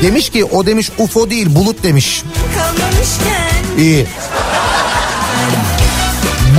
[0.01, 2.23] Demiş ki o demiş UFO değil bulut demiş.
[3.77, 4.05] İyi.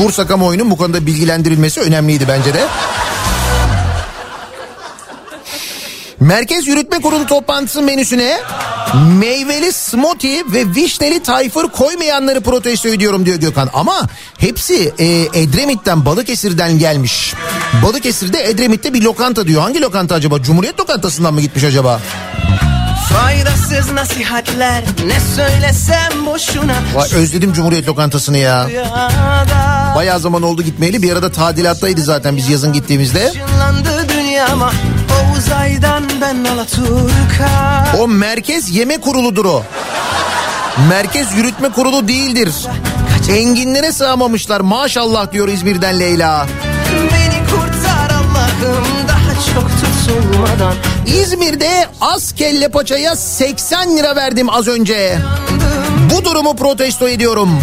[0.03, 2.67] Bursa kamuoyunun bu konuda bilgilendirilmesi önemliydi bence de.
[6.21, 8.39] Merkez Yürütme Kurulu toplantısı menüsüne
[9.19, 13.71] meyveli smoothie ve vişneli tayfır koymayanları protesto ediyorum diyor Gökhan.
[13.75, 14.07] Ama
[14.39, 15.05] hepsi e,
[15.41, 17.35] Edremit'ten Balıkesir'den gelmiş.
[17.83, 19.63] Balıkesir'de Edremit'te bir lokanta diyor.
[19.63, 20.43] Hangi lokanta acaba?
[20.43, 22.01] Cumhuriyet lokantasından mı gitmiş acaba?
[23.13, 28.69] Faydasız nasihatler ne söylesem boşuna Vay özledim Cumhuriyet lokantasını ya.
[29.97, 31.03] Bayağı zaman oldu gitmeyeli.
[31.03, 33.33] Bir arada tadilattaydı zaten biz yazın gittiğimizde.
[34.39, 34.73] dünyama
[35.11, 39.63] O uzaydan ben Alaturka O merkez yeme kuruludur o.
[40.89, 42.49] Merkez yürütme kurulu değildir.
[43.31, 46.47] Enginlere sığamamışlar maşallah diyor İzmir'den Leyla.
[46.95, 50.75] Beni kurtar Allah'ım daha çok tutulmadan
[51.07, 55.19] İzmir'de az kelle paçaya 80 lira verdim az önce.
[56.15, 57.63] Bu durumu protesto ediyorum.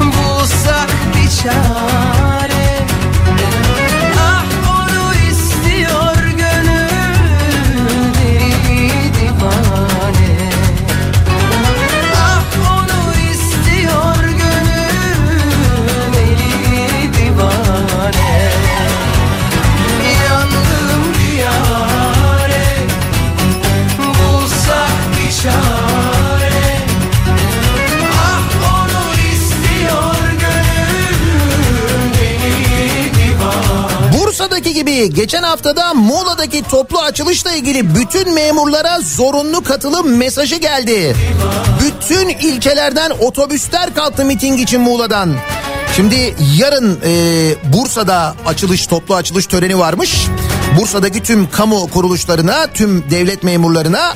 [0.00, 2.21] Bulsak bir çare
[34.42, 41.16] Bursa'daki gibi geçen haftada Muğla'daki toplu açılışla ilgili bütün memurlara zorunlu katılım mesajı geldi.
[41.80, 45.34] Bütün ilçelerden otobüsler kalktı miting için Muğla'dan.
[45.96, 47.12] Şimdi yarın e,
[47.72, 50.26] Bursa'da açılış toplu açılış töreni varmış.
[50.80, 54.14] Bursa'daki tüm kamu kuruluşlarına, tüm devlet memurlarına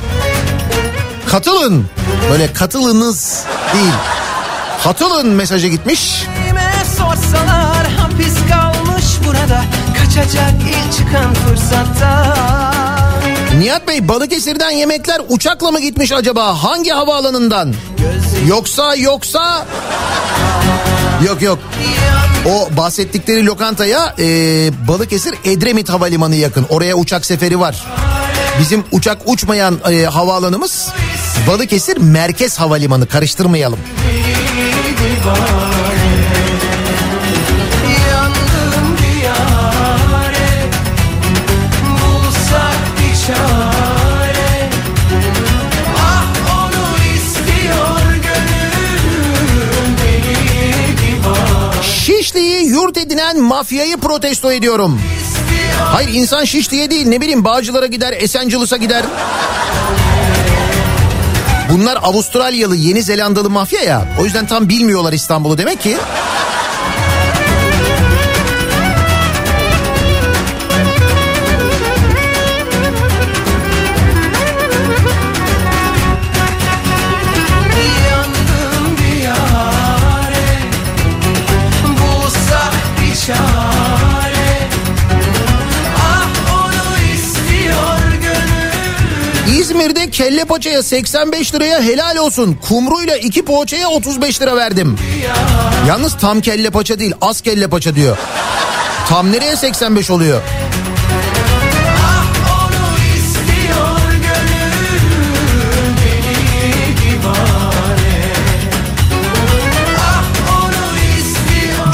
[1.26, 1.86] katılın.
[2.30, 3.92] Böyle katılınız değil.
[4.84, 6.24] Katılın mesajı gitmiş.
[6.48, 9.64] Kime sorsalar hapis kalmış burada
[10.16, 12.34] Kaçacak ilk çıkan fırsatta
[13.58, 16.62] Nihat Bey Balıkesir'den yemekler uçakla mı gitmiş acaba?
[16.62, 17.74] Hangi havaalanından?
[18.48, 19.66] Yoksa yoksa...
[21.26, 21.58] Yok yok.
[22.46, 24.24] O bahsettikleri lokantaya e,
[24.88, 26.66] Balıkesir Edremit Havalimanı yakın.
[26.68, 27.86] Oraya uçak seferi var.
[28.60, 30.88] Bizim uçak uçmayan e, havaalanımız
[31.48, 33.78] Balıkesir Merkez Havalimanı karıştırmayalım.
[53.36, 55.00] Edinen mafyayı protesto ediyorum.
[55.78, 59.04] Hayır insan şiş diye değil ne bileyim Bağcılar'a gider Esencilis'a gider.
[61.70, 65.96] Bunlar Avustralyalı Yeni Zelandalı mafya ya o yüzden tam bilmiyorlar İstanbul'u demek ki.
[89.76, 92.58] İzmir'de kelle paçaya 85 liraya helal olsun.
[92.68, 94.98] Kumruyla iki poğaçaya 35 lira verdim.
[95.88, 98.16] Yalnız tam kelle paça değil az kelle paça diyor.
[99.08, 100.42] Tam nereye 85 oluyor?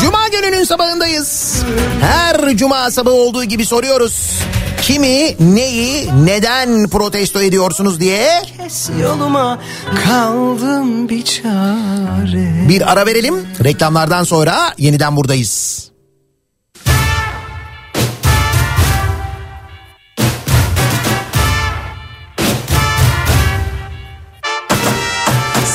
[0.00, 1.62] Cuma sabahındayız.
[2.00, 4.42] Her cuma sabahı olduğu gibi soruyoruz.
[4.82, 9.58] Kimi, neyi, neden protesto ediyorsunuz diye Kes yoluma
[10.04, 13.34] kaldım bir çare bir ara verelim.
[13.64, 15.90] Reklamlardan sonra yeniden buradayız.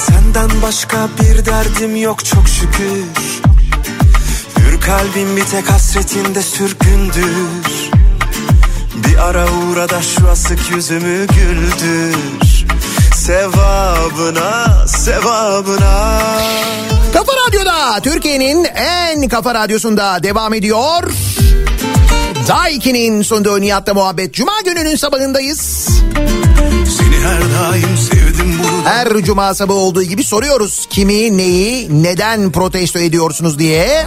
[0.08, 3.04] Senden başka bir derdim yok çok şükür
[4.60, 7.87] Hür kalbim bir tek hasretinde sürgündür
[8.98, 12.16] Bir ara uğra da şu asık yüzümü güldür
[13.16, 16.22] Sevabına, sevabına
[17.14, 21.04] Kafa Radyo'da Türkiye'nin en kafa radyosunda devam ediyor.
[22.48, 24.34] Daiki'nin sunduğu Nihat'la muhabbet.
[24.34, 25.88] Cuma gününün sabahındayız.
[26.98, 30.88] Seni her daim sevdim bunu Her cuma sabahı olduğu gibi soruyoruz.
[30.90, 34.06] Kimi, neyi, neden protesto ediyorsunuz diye.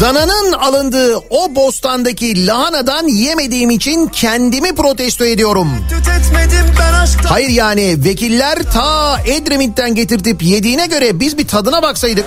[0.00, 5.68] Dananın alındığı o bostandaki lahanadan yemediğim için kendimi protesto ediyorum.
[7.28, 12.24] Hayır yani vekiller ta Edremit'ten getirtip yediğine göre biz bir tadına baksaydık.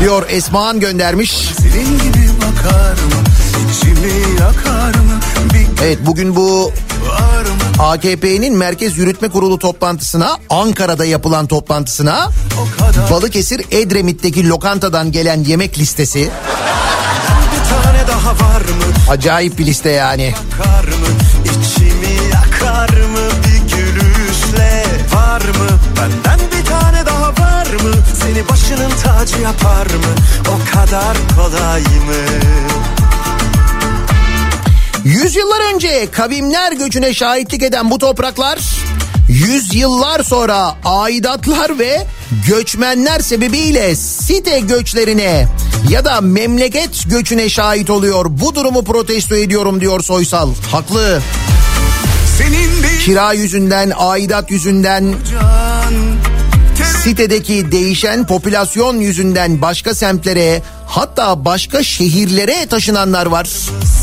[0.00, 1.30] Diyor Esma'an göndermiş.
[1.58, 3.24] Senin gibi bakar mı?
[3.72, 5.20] İçimi yakar mı?
[5.54, 6.72] Bir Evet bugün bu?
[7.80, 12.28] AKP'nin Merkez Yürütme Kurulu toplantısına Ankara'da yapılan toplantısına
[13.10, 16.30] Balıkesir Edremit'teki lokantadan gelen yemek listesi
[19.06, 20.22] bir acayip bir liste yani.
[20.22, 21.06] Yakar mı?
[21.44, 23.28] İçimi yakar mı?
[23.44, 25.68] Bir gülüşle var mı?
[25.96, 27.94] Benden bir tane daha var mı?
[28.22, 30.14] Seni başının tacı yapar mı?
[30.48, 32.20] O kadar kolay mı?
[35.04, 38.58] Yüzyıllar önce kavimler göçüne şahitlik eden bu topraklar
[39.28, 42.06] yüzyıllar sonra aidatlar ve
[42.48, 45.46] göçmenler sebebiyle site göçlerine
[45.88, 48.26] ya da memleket göçüne şahit oluyor.
[48.28, 50.50] Bu durumu protesto ediyorum diyor Soysal.
[50.72, 51.20] Haklı.
[53.04, 55.14] Kira yüzünden, aidat yüzünden,
[57.04, 63.44] sitedeki değişen popülasyon yüzünden başka semtlere hatta başka şehirlere taşınanlar var.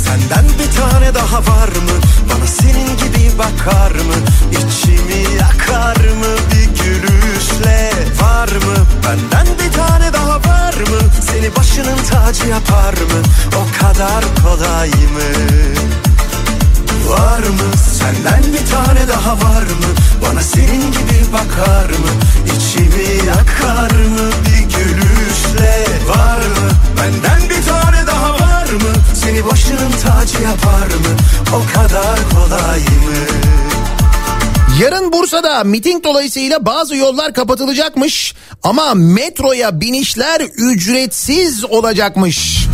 [0.04, 1.92] Senden bir tane daha var mı?
[2.30, 4.14] Bana senin gibi bakar mı?
[4.52, 6.36] İçimi yakar mı?
[6.52, 7.92] Bir gülüşle
[8.22, 8.76] var mı?
[9.04, 11.00] Benden bir tane daha var mı?
[11.32, 13.22] Seni başının tacı yapar mı?
[13.56, 15.28] O kadar kolay mı?
[17.10, 17.78] Var mı?
[18.00, 19.90] Senden bir tane daha var mı?
[20.26, 22.12] Bana senin gibi bakar mı?
[22.46, 24.30] İçimi yakar mı?
[24.46, 26.70] Bir gülüşle var mı?
[26.98, 28.94] Benden bir tane daha var mı?
[29.16, 31.18] Seni başının tacı yapar mı?
[31.54, 33.18] O kadar kolay mı?
[34.82, 42.67] Yarın Bursa'da miting dolayısıyla bazı yollar kapatılacakmış ama metroya binişler ücretsiz olacakmış.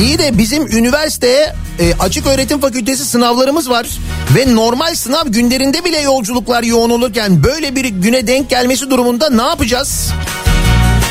[0.00, 3.88] İyi de bizim üniversite e, açık öğretim fakültesi sınavlarımız var
[4.36, 9.42] ve normal sınav günlerinde bile yolculuklar yoğun olurken böyle bir güne denk gelmesi durumunda ne
[9.42, 10.10] yapacağız?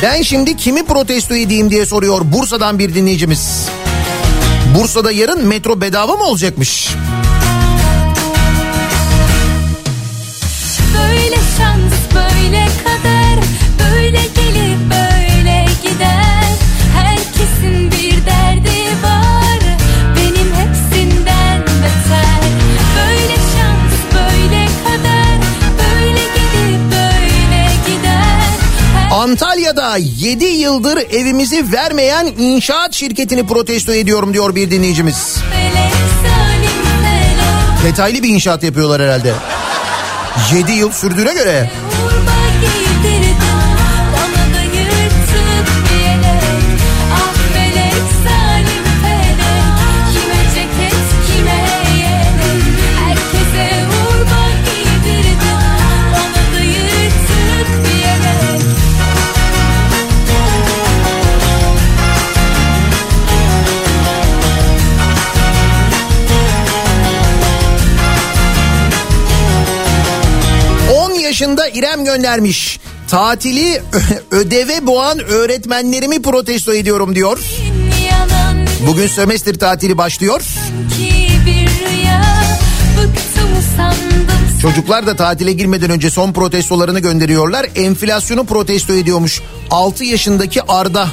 [0.02, 3.66] Ben şimdi kimi protesto edeyim diye soruyor Bursa'dan bir dinleyicimiz.
[4.78, 6.88] Bursa'da yarın metro bedava mı olacakmış?
[29.22, 35.36] Antalya'da 7 yıldır evimizi vermeyen inşaat şirketini protesto ediyorum diyor bir dinleyicimiz.
[37.84, 39.34] Detaylı bir inşaat yapıyorlar herhalde.
[40.54, 41.70] 7 yıl sürdüğüne göre.
[71.42, 72.80] Başında İrem göndermiş.
[73.08, 73.82] Tatili
[74.30, 77.38] ödeve boğan öğretmenlerimi protesto ediyorum diyor.
[78.86, 80.42] Bugün sömestr tatili başlıyor.
[84.62, 87.66] Çocuklar da tatile girmeden önce son protestolarını gönderiyorlar.
[87.76, 89.42] Enflasyonu protesto ediyormuş.
[89.70, 91.08] 6 yaşındaki Arda.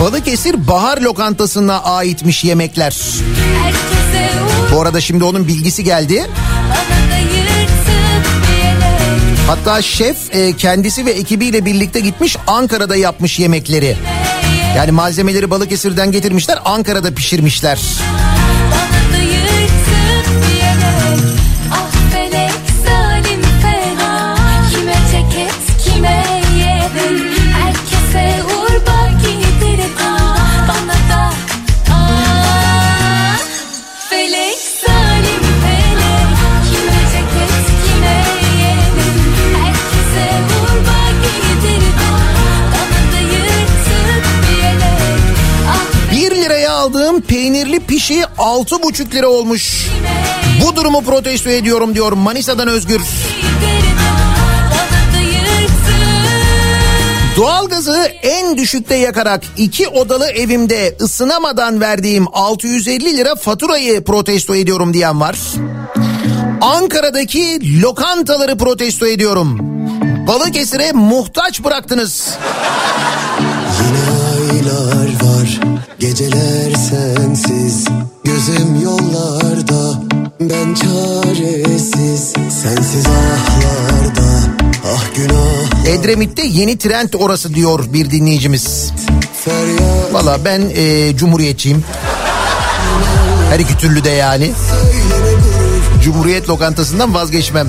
[0.00, 2.96] Balıkesir Bahar Lokantası'na aitmiş yemekler.
[4.72, 6.26] Bu arada şimdi onun bilgisi geldi.
[9.46, 13.96] Hatta şef e, kendisi ve ekibiyle birlikte gitmiş Ankara'da yapmış yemekleri.
[14.76, 17.80] Yani malzemeleri Balıkesir'den getirmişler Ankara'da pişirmişler.
[17.80, 18.39] Bana
[47.90, 49.86] pişi 6,5 lira olmuş.
[50.64, 53.00] Bu durumu protesto ediyorum diyor Manisa'dan Özgür.
[57.36, 65.20] Doğalgazı en düşükte yakarak iki odalı evimde ısınamadan verdiğim 650 lira faturayı protesto ediyorum diyen
[65.20, 65.36] var.
[66.60, 69.58] Ankara'daki lokantaları protesto ediyorum.
[70.26, 72.28] Balıkesir'e muhtaç bıraktınız.
[73.80, 73.98] Yine
[74.58, 75.29] aylar var
[76.00, 77.84] Geceler sensiz
[78.24, 80.02] Gözüm yollarda
[80.40, 82.32] Ben çaresiz
[82.62, 84.30] Sensiz ahlarda
[84.86, 88.92] Ah günah Edremit'te yeni trend orası diyor bir dinleyicimiz.
[90.12, 91.84] Valla ben e, cumhuriyetçiyim.
[93.50, 94.52] Her iki türlü de yani.
[96.04, 97.68] Cumhuriyet lokantasından vazgeçmem.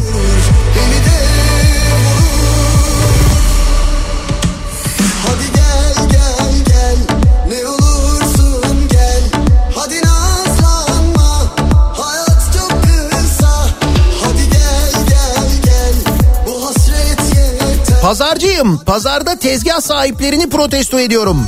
[18.12, 18.78] Pazarcıyım.
[18.78, 21.48] Pazarda tezgah sahiplerini protesto ediyorum.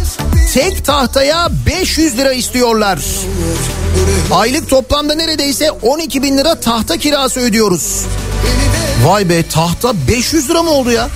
[0.53, 2.99] Tek tahtaya 500 lira istiyorlar.
[4.31, 8.05] Aylık toplamda neredeyse 12 bin lira tahta kirası ödüyoruz.
[9.05, 11.09] Vay be tahta 500 lira mı oldu ya?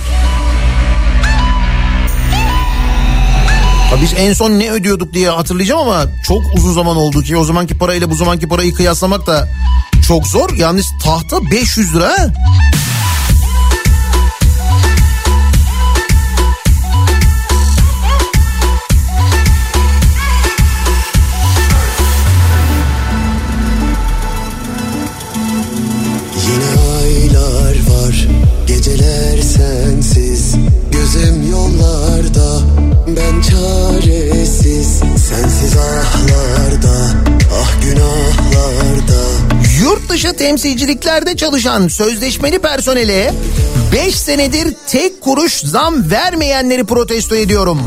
[3.90, 7.44] Ya biz en son ne ödüyorduk diye hatırlayacağım ama çok uzun zaman oldu ki o
[7.44, 9.48] zamanki parayla bu zamanki parayı kıyaslamak da
[10.08, 10.56] çok zor.
[10.56, 12.16] Yalnız tahta 500 lira.
[40.38, 43.34] Temsilciliklerde çalışan sözleşmeli personele
[43.92, 47.80] 5 senedir tek kuruş zam vermeyenleri protesto ediyorum.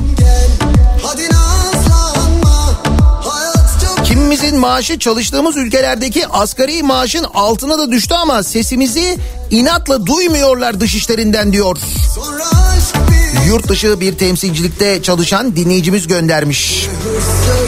[4.05, 9.17] Kimimizin maaşı çalıştığımız ülkelerdeki asgari maaşın altına da düştü ama sesimizi
[9.51, 11.77] inatla duymuyorlar dışişlerinden diyor.
[12.15, 16.87] sonra aşk bir Yurt dışı bir temsilcilikte çalışan dinleyicimiz göndermiş.
[17.03, 17.60] hırs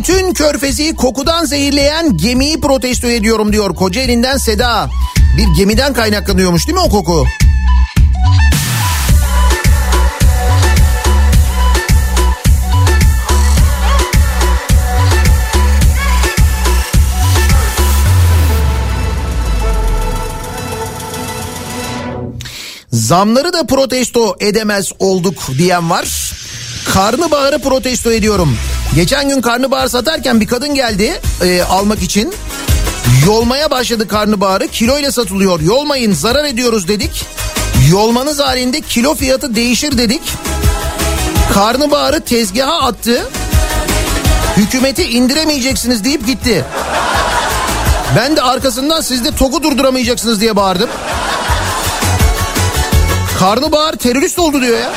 [0.00, 4.90] bütün körfezi kokudan zehirleyen gemiyi protesto ediyorum diyor Kocaeli'nden Seda.
[5.36, 7.26] Bir gemiden kaynaklanıyormuş değil mi o koku?
[22.92, 26.39] Zamları da protesto edemez olduk diyen var.
[26.84, 28.56] Karnabaharı protesto ediyorum.
[28.94, 32.34] Geçen gün karnabahar satarken bir kadın geldi e, almak için.
[33.26, 35.60] Yolmaya başladı karnabaharı kiloyla satılıyor.
[35.60, 37.26] Yolmayın zarar ediyoruz dedik.
[37.90, 40.22] Yolmanız halinde kilo fiyatı değişir dedik.
[41.54, 43.28] Karnabaharı tezgaha attı.
[44.56, 46.64] Hükümeti indiremeyeceksiniz deyip gitti.
[48.16, 50.90] Ben de arkasından siz de TOG'u durduramayacaksınız diye bağırdım.
[53.38, 54.90] Karnabahar terörist oldu diyor ya.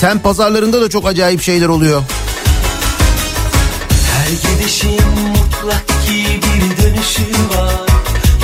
[0.00, 2.02] Sen pazarlarında da çok acayip şeyler oluyor.
[4.42, 7.86] gidişin mutlak ki bir dönüşü var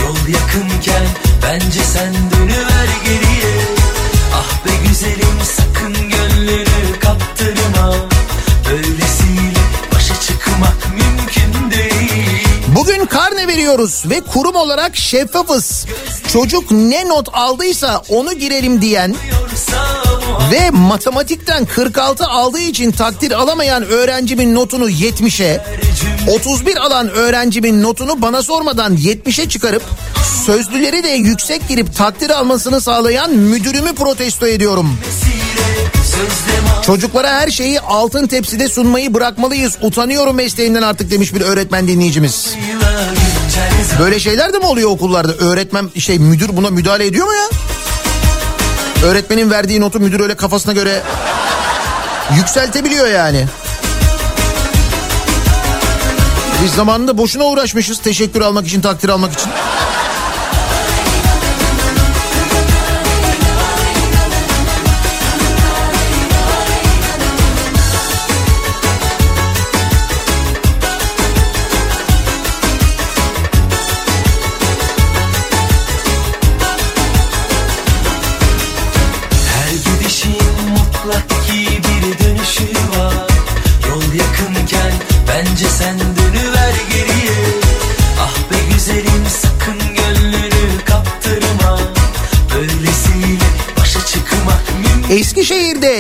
[0.02, 1.06] Yol yakınken
[1.42, 3.54] bence sen dönüver geriye
[4.34, 7.94] Ah be güzelim sakın gönlünü kaptırma
[8.70, 9.60] Böylesiyle
[9.94, 15.86] başa çıkmak mümkün değil Bugün karne veriyoruz ve kurum olarak şeffafız.
[16.32, 19.14] Çocuk ne not aldıysa onu girelim diyen
[20.52, 25.64] ve matematikten 46 aldığı için takdir alamayan öğrencimin notunu 70'e,
[26.28, 29.82] 31 alan öğrencimin notunu bana sormadan 70'e çıkarıp
[30.46, 34.98] sözlüleri de yüksek girip takdir almasını sağlayan müdürümü protesto ediyorum.
[36.86, 39.78] Çocuklara her şeyi altın tepside sunmayı bırakmalıyız.
[39.82, 42.54] Utanıyorum mesleğimden artık demiş bir öğretmen dinleyicimiz.
[44.00, 45.32] Böyle şeyler de mi oluyor okullarda?
[45.34, 47.48] Öğretmen şey müdür buna müdahale ediyor mu ya?
[49.04, 51.02] Öğretmenin verdiği notu müdür öyle kafasına göre
[52.36, 53.46] yükseltebiliyor yani.
[56.64, 59.50] Biz zamanında boşuna uğraşmışız teşekkür almak için, takdir almak için.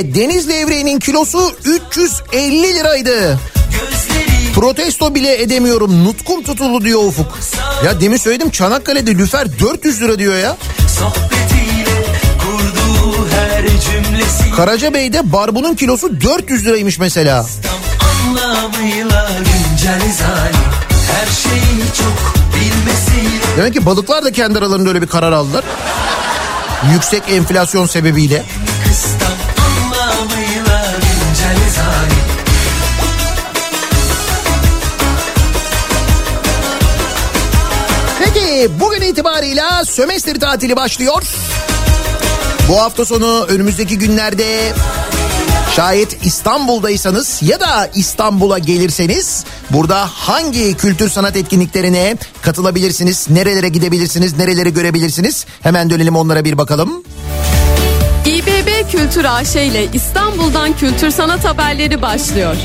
[0.02, 3.38] Deniz levreğinin kilosu 350 liraydı.
[4.54, 7.38] Protesto bile edemiyorum nutkum tutuldu diyor Ufuk.
[7.84, 10.56] Ya demin söyledim Çanakkale'de lüfer 400 lira diyor ya.
[14.56, 17.46] Karacabey'de barbunun kilosu 400 liraymış mesela.
[23.56, 25.64] Demek ki balıklar da kendi aralarında öyle bir karar aldılar.
[26.92, 28.42] Yüksek enflasyon sebebiyle.
[39.22, 41.22] İtibarıyla sömestr tatili başlıyor.
[42.68, 44.72] Bu hafta sonu önümüzdeki günlerde
[45.76, 53.30] şayet İstanbul'daysanız ya da İstanbul'a gelirseniz burada hangi kültür sanat etkinliklerine katılabilirsiniz?
[53.30, 54.36] Nerelere gidebilirsiniz?
[54.38, 55.46] Nereleri görebilirsiniz?
[55.60, 57.04] Hemen dönelim onlara bir bakalım.
[58.26, 62.56] İBB Kültür AŞ ile İstanbul'dan kültür sanat haberleri başlıyor.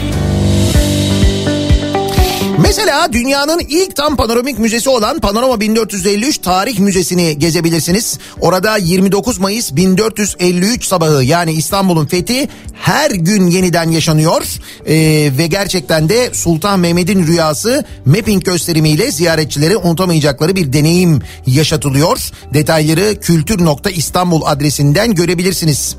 [2.62, 8.20] Mesela dünyanın ilk tam panoramik müzesi olan Panorama 1453 Tarih Müzesi'ni gezebilirsiniz.
[8.42, 14.44] Orada 29 Mayıs 1453 sabahı yani İstanbul'un fethi her gün yeniden yaşanıyor.
[14.86, 14.96] Ee,
[15.38, 22.18] ve gerçekten de Sultan Mehmet'in rüyası mapping gösterimiyle ziyaretçilere unutamayacakları bir deneyim yaşatılıyor.
[22.54, 25.96] Detayları kültür.istanbul adresinden görebilirsiniz.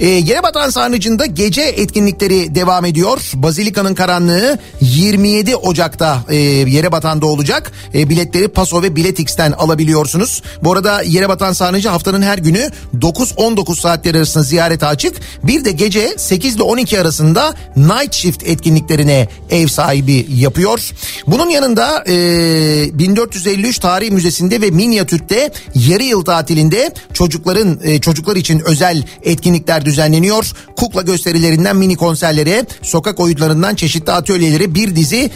[0.00, 3.20] Ee, Yerebatan Sarnıcı'nda gece etkinlikleri devam ediyor.
[3.34, 5.56] Bazilika'nın karanlığı 27
[5.98, 7.72] Ocak'ta e, Yerebatan'da olacak.
[7.94, 10.42] E, biletleri Paso ve Biletix'ten alabiliyorsunuz.
[10.62, 15.16] Bu arada Yerebatan Sarnıcı haftanın her günü 9-19 saatleri arasında ziyarete açık.
[15.44, 20.90] Bir de gece 8 ile 12 arasında Night Shift etkinliklerine ev sahibi yapıyor.
[21.26, 28.62] Bunun yanında e, 1453 Tarih Müzesi'nde ve Minyatürk'te yarı yıl tatilinde çocukların e, çocuklar için
[28.64, 30.52] özel etkinlikler düzenleniyor.
[30.76, 35.30] Kukla gösterilerinden mini konserlere, sokak oyunlarından çeşitli atölyelere bir dizi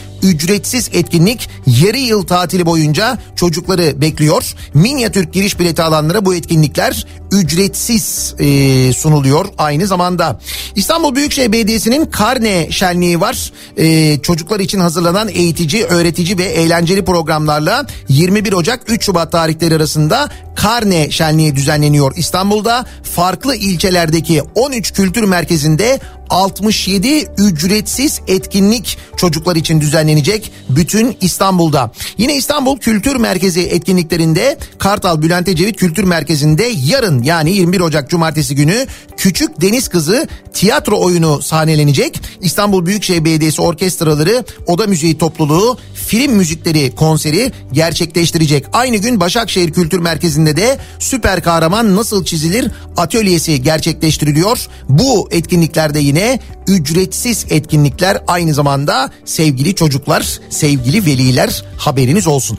[0.53, 4.55] ücretsiz etkinlik yarı yıl tatili boyunca çocukları bekliyor.
[4.75, 10.41] Minyatürk giriş bileti alanlara bu etkinlikler ücretsiz e, sunuluyor aynı zamanda.
[10.77, 13.53] İstanbul Büyükşehir Belediyesi'nin karne şenliği var.
[13.77, 20.29] E, çocuklar için hazırlanan eğitici, öğretici ve eğlenceli programlarla 21 Ocak 3 Şubat tarihleri arasında
[20.57, 22.13] karne şenliği düzenleniyor.
[22.17, 26.01] İstanbul'da farklı ilçelerdeki 13 kültür merkezinde
[26.31, 31.93] 67 ücretsiz etkinlik çocuklar için düzenlenecek bütün İstanbul'da.
[32.19, 38.55] Yine İstanbul Kültür Merkezi etkinliklerinde Kartal Bülent Ecevit Kültür Merkezi'nde yarın yani 21 Ocak Cumartesi
[38.55, 38.87] günü
[39.17, 42.21] Küçük Deniz Kızı tiyatro oyunu sahnelenecek.
[42.41, 45.79] İstanbul Büyükşehir Belediyesi orkestraları Oda Müziği Topluluğu
[46.13, 48.67] film müzikleri konseri gerçekleştirecek.
[48.73, 54.67] Aynı gün Başakşehir Kültür Merkezi'nde de süper kahraman nasıl çizilir atölyesi gerçekleştiriliyor.
[54.89, 62.59] Bu etkinliklerde yine ücretsiz etkinlikler aynı zamanda sevgili çocuklar, sevgili veliler haberiniz olsun.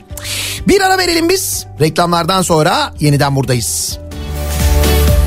[0.68, 1.66] Bir ara verelim biz.
[1.80, 3.98] Reklamlardan sonra yeniden buradayız.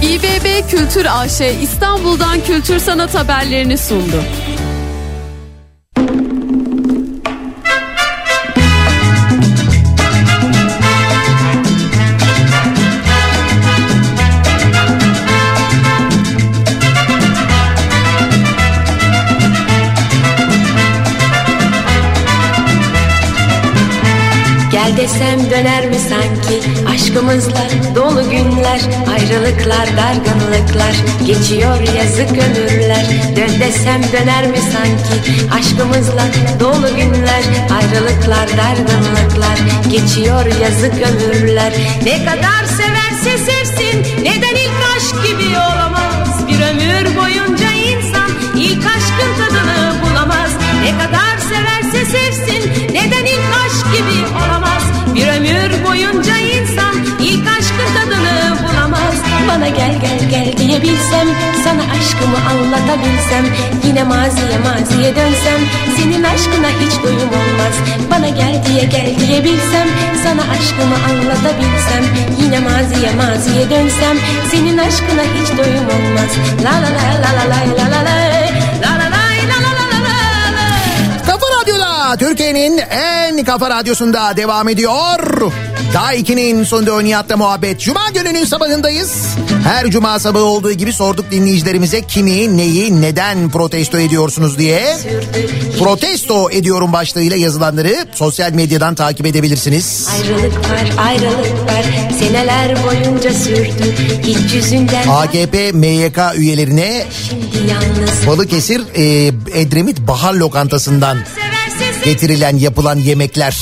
[0.02, 4.24] İBB Kültür AŞ İstanbul'dan kültür sanat haberlerini sundu.
[26.48, 28.82] Sanki Aşkımızla dolu günler
[29.14, 30.95] Ayrılıklar dargınlıklar
[31.26, 33.06] Geçiyor yazık ömürler
[33.36, 35.32] Dön desem döner mi sanki?
[35.53, 36.24] Aşkımızla
[36.60, 37.44] dolu günler
[37.78, 39.57] Ayrılıklar dargınlıklar
[39.91, 46.48] Geçiyor yazık ömürler Ne kadar severse sevsin Neden ilk aşk gibi olamaz?
[46.48, 50.52] Bir ömür boyunca insan ilk aşkın tadını bulamaz.
[50.84, 52.66] Ne kadar severse sevsin
[59.48, 61.28] Bana gel gel gel diyebilsem
[61.64, 63.45] Sana aşkımı anlatabilsem
[63.88, 65.60] Yine maziye maziye dönsem
[65.98, 67.76] Senin aşkına hiç doyum olmaz.
[68.11, 69.88] Bana gel diye gel diyebilsem
[70.24, 72.03] Sana aşkımı anlatabilsem
[72.41, 74.18] Yine maziye maziye dönsem
[74.52, 76.32] Senin aşkına hiç doyum olmaz.
[76.64, 78.47] La la la la la la la la
[82.08, 85.52] Radyo'da Türkiye'nin en kafa radyosunda devam ediyor.
[85.94, 87.80] Daha 2'nin sonunda Nihat'la muhabbet.
[87.80, 89.12] Cuma gününün sabahındayız.
[89.64, 94.98] Her cuma sabahı olduğu gibi sorduk dinleyicilerimize kimi, neyi, neden protesto ediyorsunuz diye.
[95.80, 100.10] Protesto ediyorum başlığıyla yazılanları sosyal medyadan takip edebilirsiniz.
[100.14, 101.86] Ayrılık var ayrılık var
[102.20, 107.06] Seneler boyunca sürdü Hiç yüzünden AKP MYK üyelerine
[108.28, 109.28] Balıkesir e,
[109.62, 111.18] Edremit Bahar Lokantası'ndan
[112.06, 113.57] getirilen yapılan yemekler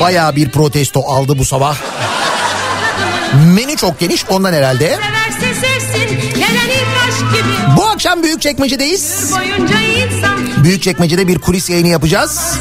[0.00, 1.76] baya bir protesto aldı bu sabah.
[3.54, 4.98] Menü çok geniş ondan herhalde.
[7.76, 9.32] Bu akşam büyük çekmecedeyiz.
[10.66, 12.58] Büyükçekmece'de bir kulis yayını yapacağız.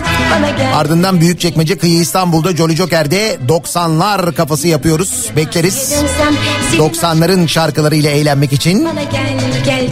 [0.73, 5.29] Ardından Büyükçekmece Kıyı İstanbul'da Jolly Joker'de 90'lar kafası yapıyoruz.
[5.35, 5.91] Bekleriz.
[5.91, 6.35] dönsem
[6.71, 8.87] Senin 90'ların şarkılarıyla eğlenmek için.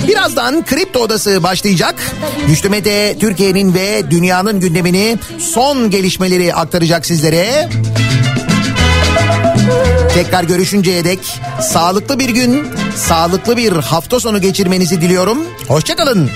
[0.08, 1.96] Birazdan Kripto Odası başlayacak.
[2.48, 7.70] Güçlü Mete Türkiye'nin ve dünyanın gündemini son gelişmeleri aktaracak sizlere.
[10.14, 11.20] Tekrar görüşünceye dek
[11.62, 15.38] sağlıklı bir gün, sağlıklı bir hafta sonu geçirmenizi diliyorum.
[15.68, 16.30] Hoşçakalın.